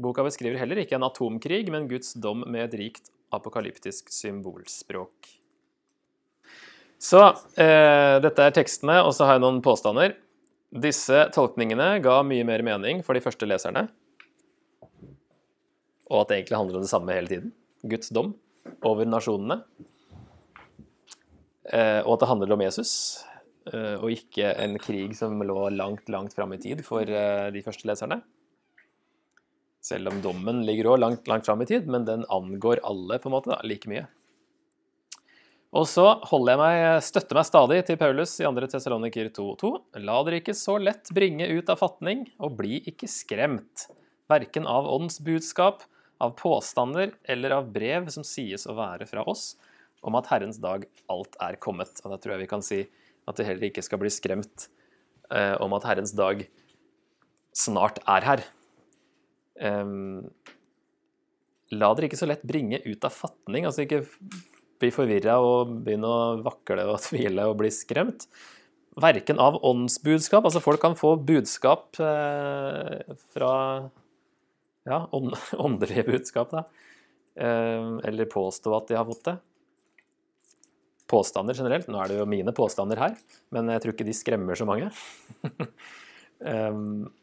Boka 0.00 0.24
beskriver 0.24 0.56
heller 0.60 0.80
ikke 0.80 0.96
en 0.96 1.06
atomkrig, 1.06 1.66
men 1.72 1.88
Guds 1.90 2.14
dom 2.16 2.46
med 2.48 2.64
et 2.68 2.76
rikt 2.80 3.12
apokalyptisk 3.32 4.08
symbolspråk. 4.12 5.32
Så 7.02 7.20
eh, 7.58 8.16
dette 8.22 8.44
er 8.46 8.54
tekstene, 8.54 9.00
og 9.02 9.12
så 9.16 9.26
har 9.26 9.36
jeg 9.36 9.44
noen 9.44 9.62
påstander. 9.64 10.14
Disse 10.72 11.26
tolkningene 11.34 11.96
ga 12.04 12.20
mye 12.24 12.46
mer 12.48 12.62
mening 12.64 13.02
for 13.04 13.18
de 13.18 13.24
første 13.24 13.48
leserne. 13.48 13.88
Og 16.12 16.22
at 16.22 16.30
det 16.30 16.38
egentlig 16.38 16.60
handler 16.60 16.78
om 16.78 16.86
det 16.86 16.92
samme 16.92 17.16
hele 17.16 17.28
tiden. 17.28 17.52
Guds 17.82 18.12
dom 18.14 18.32
over 18.86 19.08
nasjonene. 19.08 19.60
Eh, 21.72 22.00
og 22.04 22.14
at 22.14 22.22
det 22.22 22.30
handler 22.30 22.54
om 22.54 22.62
Jesus, 22.64 22.92
eh, 23.70 23.96
og 23.96 24.10
ikke 24.10 24.54
en 24.64 24.78
krig 24.82 25.14
som 25.18 25.42
lå 25.42 25.68
langt, 25.74 26.08
langt 26.10 26.34
fram 26.34 26.54
i 26.56 26.60
tid 26.62 26.82
for 26.86 27.06
eh, 27.06 27.48
de 27.54 27.62
første 27.64 27.88
leserne. 27.88 28.22
Selv 29.82 30.12
om 30.12 30.20
dommen 30.22 30.62
ligger 30.66 30.92
òg 30.92 31.00
langt, 31.02 31.28
langt 31.30 31.46
fram 31.48 31.62
i 31.64 31.66
tid, 31.66 31.88
men 31.90 32.06
den 32.06 32.26
angår 32.30 32.82
alle 32.86 33.18
på 33.18 33.30
en 33.30 33.34
måte 33.34 33.50
da, 33.50 33.58
like 33.66 33.90
mye. 33.90 34.06
Og 35.72 35.86
så 35.88 36.04
holder 36.28 36.52
jeg 36.52 36.60
meg, 36.60 37.04
støtter 37.06 37.38
meg 37.38 37.48
stadig 37.48 37.78
til 37.88 37.96
Paulus 37.96 38.34
i 38.42 38.44
2. 38.44 38.66
Tessaloniker 38.74 39.30
2.2. 39.32 39.70
La 40.04 40.18
dere 40.26 40.42
ikke 40.42 40.54
så 40.56 40.76
lett 40.76 41.10
bringe 41.16 41.48
ut 41.48 41.72
av 41.72 41.80
fatning, 41.80 42.26
og 42.36 42.58
bli 42.58 42.82
ikke 42.92 43.08
skremt, 43.08 43.86
verken 44.30 44.68
av 44.68 44.90
åndsbudskap, 44.92 45.86
av 46.22 46.36
påstander 46.38 47.16
eller 47.24 47.56
av 47.56 47.72
brev 47.74 48.06
som 48.14 48.22
sies 48.22 48.68
å 48.68 48.76
være 48.78 49.08
fra 49.10 49.24
oss, 49.26 49.56
om 50.06 50.14
at 50.18 50.28
Herrens 50.30 50.60
dag 50.62 50.84
alt 51.10 51.40
er 51.42 51.58
kommet. 51.62 52.04
Og 52.04 52.12
da 52.12 52.20
tror 52.20 52.36
jeg 52.36 52.44
vi 52.44 52.52
kan 52.52 52.62
si 52.62 52.82
at 53.26 53.38
det 53.38 53.48
heller 53.48 53.70
ikke 53.70 53.82
skal 53.82 54.02
bli 54.02 54.12
skremt 54.12 54.68
eh, 55.32 55.56
om 55.62 55.72
at 55.74 55.88
Herrens 55.88 56.14
dag 56.14 56.44
snart 57.56 57.98
er 58.04 58.28
her. 58.28 58.44
La 61.72 61.92
dere 61.96 62.08
ikke 62.08 62.20
så 62.20 62.28
lett 62.28 62.42
bringe 62.44 62.80
ut 62.84 63.04
av 63.04 63.12
fatning. 63.14 63.66
altså 63.68 63.84
ikke 63.84 64.04
bli 64.82 64.90
forvirra 64.94 65.38
og 65.42 65.76
begynne 65.86 66.08
å 66.10 66.40
vakle 66.42 66.86
og 66.90 67.00
tvile 67.06 67.46
og 67.50 67.58
bli 67.62 67.70
skremt. 67.74 68.26
Verken 69.00 69.38
av 69.40 69.56
åndsbudskap, 69.64 70.44
altså 70.44 70.60
folk 70.60 70.82
kan 70.82 70.96
få 70.98 71.14
budskap 71.16 71.96
eh, 72.02 73.14
fra 73.32 73.52
ja, 74.88 74.98
åndelige 75.66 76.04
budskap, 76.10 76.52
da. 76.52 76.66
Eh, 77.40 77.88
eller 78.10 78.28
påstå 78.28 78.74
at 78.76 78.90
de 78.90 78.98
har 78.98 79.08
fått 79.08 79.24
det. 79.30 79.38
Påstander 81.12 81.56
generelt. 81.56 81.88
Nå 81.92 82.00
er 82.00 82.10
det 82.10 82.20
jo 82.20 82.28
mine 82.28 82.52
påstander 82.56 83.00
her, 83.00 83.16
men 83.52 83.72
jeg 83.72 83.84
tror 83.84 83.96
ikke 83.96 84.08
de 84.08 84.16
skremmer 84.16 84.58
så 84.58 84.68
mange. 84.68 84.92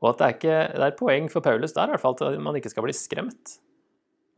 og 0.00 0.12
at 0.12 0.20
det 0.20 0.26
er, 0.26 0.36
ikke, 0.36 0.60
det 0.80 0.86
er 0.86 0.96
poeng 0.96 1.26
for 1.32 1.44
Paulus 1.44 1.74
der 1.76 1.90
i 1.90 1.94
hvert 1.94 2.02
fall 2.02 2.16
at 2.16 2.38
man 2.40 2.56
ikke 2.56 2.72
skal 2.72 2.86
bli 2.86 2.94
skremt. 2.96 3.58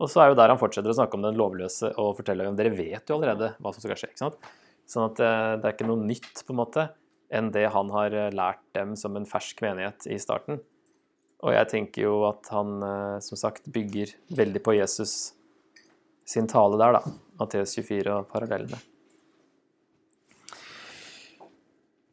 Og 0.03 0.09
så 0.11 0.23
er 0.23 0.31
jo 0.31 0.37
der 0.39 0.51
han 0.51 0.59
fortsetter 0.59 0.91
å 0.91 0.97
snakke 0.97 1.15
om 1.15 1.23
den 1.23 1.37
lovløse 1.39 1.93
og 2.01 2.17
forteller 2.17 2.49
om 2.49 2.57
dere 2.59 2.73
vet 2.75 3.07
jo 3.07 3.15
allerede 3.15 3.53
hva 3.63 3.71
som 3.71 3.83
skal 3.85 3.95
skje. 3.99 4.11
ikke 4.11 4.23
sant? 4.25 4.51
Sånn 4.89 5.07
at 5.07 5.21
eh, 5.23 5.53
det 5.61 5.69
er 5.69 5.75
ikke 5.77 5.87
noe 5.87 6.03
nytt 6.03 6.43
på 6.43 6.51
en 6.51 6.59
måte 6.59 6.87
enn 7.33 7.53
det 7.55 7.69
han 7.71 7.91
har 7.93 8.15
eh, 8.17 8.33
lært 8.35 8.63
dem 8.75 8.97
som 8.99 9.15
en 9.15 9.27
fersk 9.29 9.63
menighet 9.63 10.09
i 10.11 10.19
starten. 10.19 10.59
Og 11.43 11.55
jeg 11.55 11.71
tenker 11.71 12.07
jo 12.09 12.17
at 12.27 12.51
han 12.51 12.83
eh, 12.83 13.19
som 13.23 13.39
sagt 13.39 13.69
bygger 13.71 14.11
veldig 14.35 14.63
på 14.65 14.75
Jesus 14.75 15.33
sin 16.27 16.47
tale 16.51 16.79
der, 16.79 16.99
da. 16.99 17.15
Matteus 17.39 17.75
24 17.79 18.11
og 18.11 18.27
parallellene. 18.31 18.79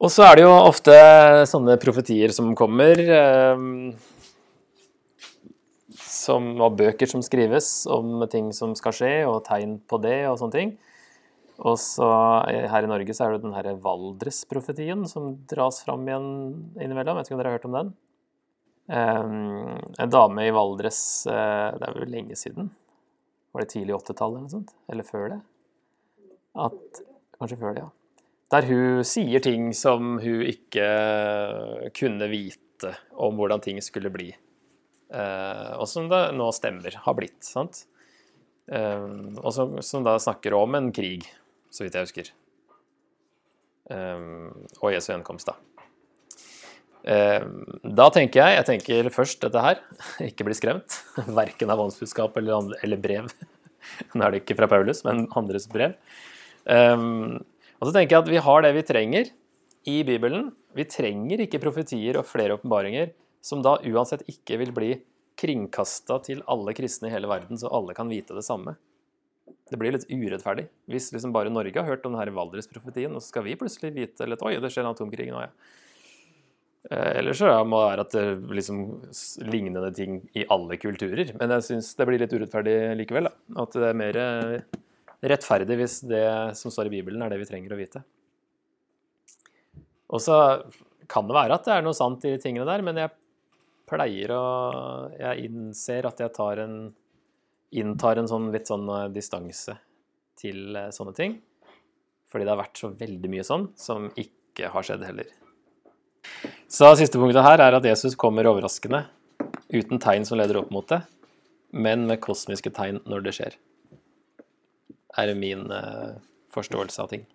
Og 0.01 0.09
så 0.09 0.25
er 0.25 0.39
det 0.39 0.45
jo 0.47 0.53
ofte 0.53 0.93
sånne 1.49 1.75
profetier 1.81 2.33
som 2.33 2.55
kommer 2.57 2.97
som, 6.21 6.47
og 6.57 6.77
bøker 6.79 7.09
som 7.09 7.21
skrives 7.25 7.85
om 7.89 8.23
ting 8.31 8.49
som 8.55 8.73
skal 8.77 8.95
skje, 8.97 9.11
og 9.29 9.43
tegn 9.45 9.77
på 9.85 9.99
det 10.01 10.23
og 10.29 10.39
sånne 10.41 10.57
ting. 10.57 10.73
Og 11.61 11.77
så 11.77 12.07
her 12.49 12.87
i 12.87 12.89
Norge 12.89 13.13
så 13.13 13.27
er 13.27 13.35
det 13.35 13.43
den 13.43 13.53
herre 13.53 13.75
Valdres-profetien 13.83 15.05
som 15.09 15.35
dras 15.49 15.83
fram 15.85 16.07
igjen 16.09 16.27
innimellom. 16.81 17.19
Jeg 17.19 17.21
vet 17.21 17.29
ikke 17.29 17.37
om 17.37 17.43
dere 17.43 17.53
har 17.53 17.59
hørt 17.59 17.69
om 17.69 17.77
den? 17.77 17.93
Um, 18.91 19.77
en 20.01 20.11
dame 20.11 20.47
i 20.47 20.51
Valdres 20.51 20.99
uh, 21.29 21.69
Det 21.77 21.85
er 21.85 21.99
vel 21.99 22.09
lenge 22.11 22.35
siden. 22.39 22.73
Var 23.53 23.63
det 23.63 23.73
tidlig 23.75 23.99
80-tallet 23.99 24.39
eller 24.39 24.47
noe 24.47 24.55
sånt? 24.57 24.73
Eller 24.89 25.05
før 25.05 25.29
det? 25.35 25.41
At, 26.65 27.03
kanskje 27.37 27.61
før 27.61 27.77
det, 27.77 27.85
ja. 27.85 28.00
Der 28.51 28.67
hun 28.67 29.03
sier 29.07 29.39
ting 29.43 29.69
som 29.77 30.17
hun 30.19 30.41
ikke 30.43 30.87
kunne 31.95 32.27
vite 32.31 32.91
om 33.15 33.37
hvordan 33.39 33.61
ting 33.63 33.79
skulle 33.83 34.11
bli. 34.11 34.31
Eh, 35.11 35.71
og 35.75 35.87
som 35.91 36.07
det 36.11 36.21
nå 36.35 36.49
stemmer 36.55 36.95
har 37.05 37.15
blitt. 37.15 37.39
sant? 37.47 37.85
Eh, 38.71 39.07
og 39.39 39.51
som, 39.55 39.77
som, 39.83 40.03
da 40.03 40.17
snakker 40.19 40.55
om 40.57 40.75
en 40.75 40.91
krig, 40.95 41.27
så 41.71 41.85
vidt 41.85 41.95
jeg 41.95 42.07
husker. 42.07 42.31
Eh, 43.91 44.27
og 44.81 44.91
Jesu 44.95 45.11
gjenkomst, 45.13 45.51
da. 45.51 45.57
Da 47.01 48.05
tenker 48.13 48.43
jeg 48.43 48.57
jeg 48.59 48.65
tenker 48.67 49.07
først 49.09 49.39
dette 49.41 49.63
her. 49.63 49.79
Ikke 50.29 50.45
bli 50.45 50.53
skremt. 50.59 50.99
Verken 51.39 51.71
av 51.73 51.81
åndsbudskap 51.87 52.35
eller, 52.43 52.99
brev. 53.01 53.31
Nå 54.13 54.27
er 54.27 54.35
det 54.35 54.43
ikke 54.43 54.59
fra 54.59 54.67
Paulus, 54.69 55.01
men 55.07 55.23
andres 55.39 55.65
brev. 55.71 55.95
Og 57.81 57.89
så 57.89 57.95
tenker 57.95 58.15
jeg 58.15 58.23
at 58.23 58.31
vi 58.31 58.43
har 58.45 58.61
det 58.61 58.75
vi 58.77 58.85
trenger 58.85 59.31
i 59.89 59.97
Bibelen. 60.05 60.51
Vi 60.77 60.85
trenger 60.85 61.41
ikke 61.41 61.61
profetier 61.63 62.19
og 62.19 62.29
flere 62.29 62.59
åpenbaringer 62.59 63.09
som 63.41 63.63
da 63.65 63.79
uansett 63.89 64.21
ikke 64.29 64.59
vil 64.61 64.73
bli 64.75 64.91
kringkasta 65.41 66.19
til 66.27 66.43
alle 66.51 66.75
kristne 66.77 67.09
i 67.09 67.13
hele 67.15 67.29
verden, 67.29 67.57
så 67.57 67.71
alle 67.73 67.95
kan 67.97 68.11
vite 68.11 68.37
det 68.37 68.45
samme. 68.45 68.75
Det 69.71 69.79
blir 69.79 69.95
litt 69.95 70.05
urettferdig 70.11 70.67
hvis 70.91 71.09
liksom 71.15 71.33
bare 71.33 71.49
Norge 71.49 71.79
har 71.79 71.89
hørt 71.89 72.05
om 72.05 72.13
denne 72.13 72.35
Valdres-profetien, 72.35 73.15
og 73.15 73.23
så 73.23 73.31
skal 73.31 73.47
vi 73.47 73.57
plutselig 73.57 73.95
vite 73.95 74.27
litt 74.29 74.43
Oi, 74.45 74.59
det 74.61 74.69
skjer 74.69 74.85
en 74.85 74.91
atomkrig 74.93 75.31
nå, 75.31 75.41
ja. 75.41 75.49
Eh, 76.89 77.17
eller 77.19 77.37
så 77.37 77.49
må 77.65 77.81
det 77.81 77.89
være 77.89 78.05
at 78.05 78.15
det 78.15 78.53
liksom 78.57 78.79
lignende 79.49 79.91
ting 79.95 80.21
i 80.37 80.45
alle 80.49 80.77
kulturer. 80.81 81.33
Men 81.39 81.55
jeg 81.57 81.67
syns 81.67 81.91
det 81.97 82.07
blir 82.09 82.21
litt 82.21 82.33
urettferdig 82.33 82.77
likevel. 82.99 83.29
Da. 83.29 83.63
At 83.63 83.77
det 83.77 83.89
er 83.89 83.99
mer 84.01 84.21
eh, 84.21 84.79
rettferdig 85.21 85.77
hvis 85.79 85.99
det 86.09 86.25
som 86.57 86.73
står 86.73 86.89
i 86.89 86.95
Bibelen, 86.97 87.21
er 87.21 87.33
det 87.33 87.41
vi 87.41 87.49
trenger 87.49 87.75
å 87.75 87.79
vite. 87.79 88.01
Og 90.11 90.21
så 90.23 90.37
kan 91.11 91.27
det 91.27 91.35
være 91.35 91.57
at 91.57 91.67
det 91.67 91.75
er 91.75 91.85
noe 91.85 91.97
sant 91.97 92.23
i 92.25 92.33
de 92.33 92.41
tingene 92.41 92.67
der, 92.67 92.83
men 92.85 92.99
jeg 92.99 93.13
pleier 93.91 94.31
å 94.31 94.43
Jeg 95.19 95.49
innser 95.49 96.07
at 96.07 96.19
jeg 96.23 96.31
tar 96.35 96.61
en 96.63 96.75
inntar 97.71 98.19
en 98.19 98.27
sånn 98.27 98.49
litt 98.51 98.67
sånn 98.67 98.87
eh, 98.91 99.07
distanse 99.15 99.77
til 100.39 100.75
eh, 100.75 100.91
sånne 100.91 101.15
ting. 101.15 101.37
Fordi 102.31 102.47
det 102.47 102.53
har 102.53 102.61
vært 102.61 102.81
så 102.83 102.91
veldig 102.95 103.31
mye 103.31 103.45
sånn 103.47 103.69
som 103.79 104.09
ikke 104.19 104.71
har 104.71 104.87
skjedd 104.87 105.05
heller. 105.07 105.31
Så 106.71 106.91
siste 106.99 107.19
punktet 107.19 107.43
her 107.43 107.63
er 107.63 107.75
at 107.75 107.87
Jesus 107.87 108.15
kommer 108.19 108.47
overraskende, 108.47 109.05
uten 109.71 109.99
tegn 110.03 110.27
som 110.27 110.39
leder 110.39 110.61
opp 110.61 110.69
mot 110.71 110.87
det, 110.87 111.01
men 111.71 112.05
med 112.07 112.21
kosmiske 112.23 112.71
tegn 112.75 113.01
når 113.09 113.25
det 113.25 113.35
skjer. 113.35 113.57
Er 115.19 115.33
min 115.35 115.65
uh, 115.67 116.15
forståelse 116.53 117.01
av 117.03 117.11
ting. 117.11 117.25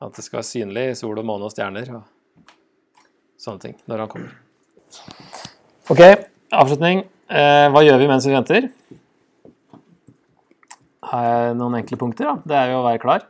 At 0.00 0.16
det 0.16 0.24
skal 0.24 0.40
være 0.40 0.48
synlig 0.48 0.84
sol 1.00 1.18
og 1.20 1.26
måne 1.28 1.48
og 1.48 1.52
stjerner 1.52 1.88
og 1.98 2.52
sånne 3.40 3.64
ting 3.64 3.76
når 3.88 4.04
han 4.04 4.12
kommer. 4.12 4.36
Ok, 5.92 6.00
avslutning. 6.56 7.04
Eh, 7.30 7.66
hva 7.70 7.82
gjør 7.84 8.00
vi 8.00 8.08
mens 8.10 8.26
vi 8.26 8.34
venter? 8.34 8.70
Har 11.10 11.26
jeg 11.26 11.58
noen 11.58 11.80
enkle 11.80 11.98
punkter? 12.00 12.30
da? 12.30 12.34
Det 12.46 12.56
er 12.56 12.72
jo 12.72 12.80
å 12.80 12.86
være 12.86 13.02
klar. 13.02 13.26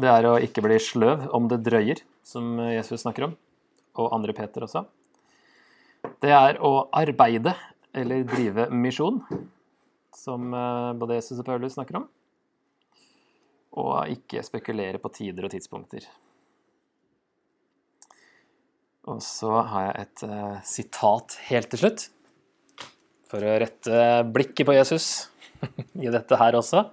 Det 0.00 0.08
er 0.08 0.28
å 0.30 0.38
ikke 0.40 0.62
bli 0.64 0.78
sløv 0.80 1.26
om 1.34 1.48
det 1.50 1.60
drøyer, 1.66 2.00
som 2.24 2.60
Jesus 2.70 3.02
snakker 3.02 3.26
om, 3.26 3.34
og 3.98 4.12
andre 4.14 4.34
Peter 4.36 4.64
også. 4.64 4.84
Det 6.22 6.30
er 6.32 6.60
å 6.64 6.86
arbeide 6.96 7.56
eller 7.96 8.24
drive 8.28 8.68
misjon, 8.74 9.20
som 10.16 10.54
eh, 10.54 10.92
både 10.98 11.18
Jesus 11.18 11.40
og 11.40 11.46
Paulus 11.48 11.76
snakker 11.76 12.00
om. 12.00 12.08
Og 13.80 14.10
ikke 14.10 14.42
spekulere 14.46 14.98
på 15.02 15.12
tider 15.14 15.46
og 15.46 15.54
tidspunkter. 15.54 16.06
Og 19.10 19.22
så 19.24 19.52
har 19.64 19.86
jeg 19.86 19.94
et 20.02 20.24
uh, 20.28 20.56
sitat 20.66 21.36
helt 21.48 21.70
til 21.72 21.80
slutt, 21.84 22.02
for 23.30 23.46
å 23.46 23.54
rette 23.62 24.02
blikket 24.34 24.68
på 24.68 24.74
Jesus 24.76 25.06
i 26.04 26.10
dette 26.12 26.38
her 26.40 26.58
også. 26.58 26.84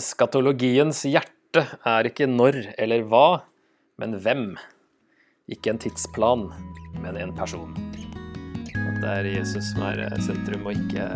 Eskatologiens 0.00 1.04
hjerte 1.06 1.66
er 1.86 2.10
ikke 2.10 2.28
når 2.30 2.62
eller 2.80 3.06
hva, 3.10 3.42
men 4.00 4.18
hvem. 4.24 4.52
Ikke 5.50 5.74
en 5.74 5.82
tidsplan, 5.82 6.50
men 7.02 7.18
en 7.20 7.34
person. 7.36 7.89
Det 9.00 9.08
er 9.08 9.28
Jesus 9.32 9.70
som 9.72 9.86
er 9.88 10.02
sentrum, 10.20 10.66
og 10.68 10.76
ikke 10.76 11.06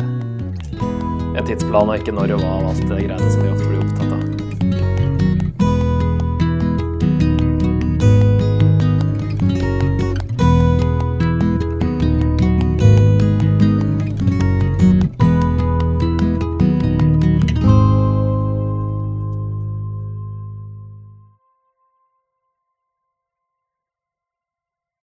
en 1.35 1.45
tidsplan, 1.45 1.91
og 1.91 1.99
ikke 1.99 2.15
når 2.17 2.33
og 2.37 2.41
hva 2.41 2.55
og 2.63 2.71
alt 2.71 2.81
det 2.81 2.89
greiene 2.89 3.29
som 3.29 3.45
vi 3.45 3.53
ofte 3.53 3.69
blir 3.69 3.85
opptatt 3.85 4.17
av. 4.17 4.44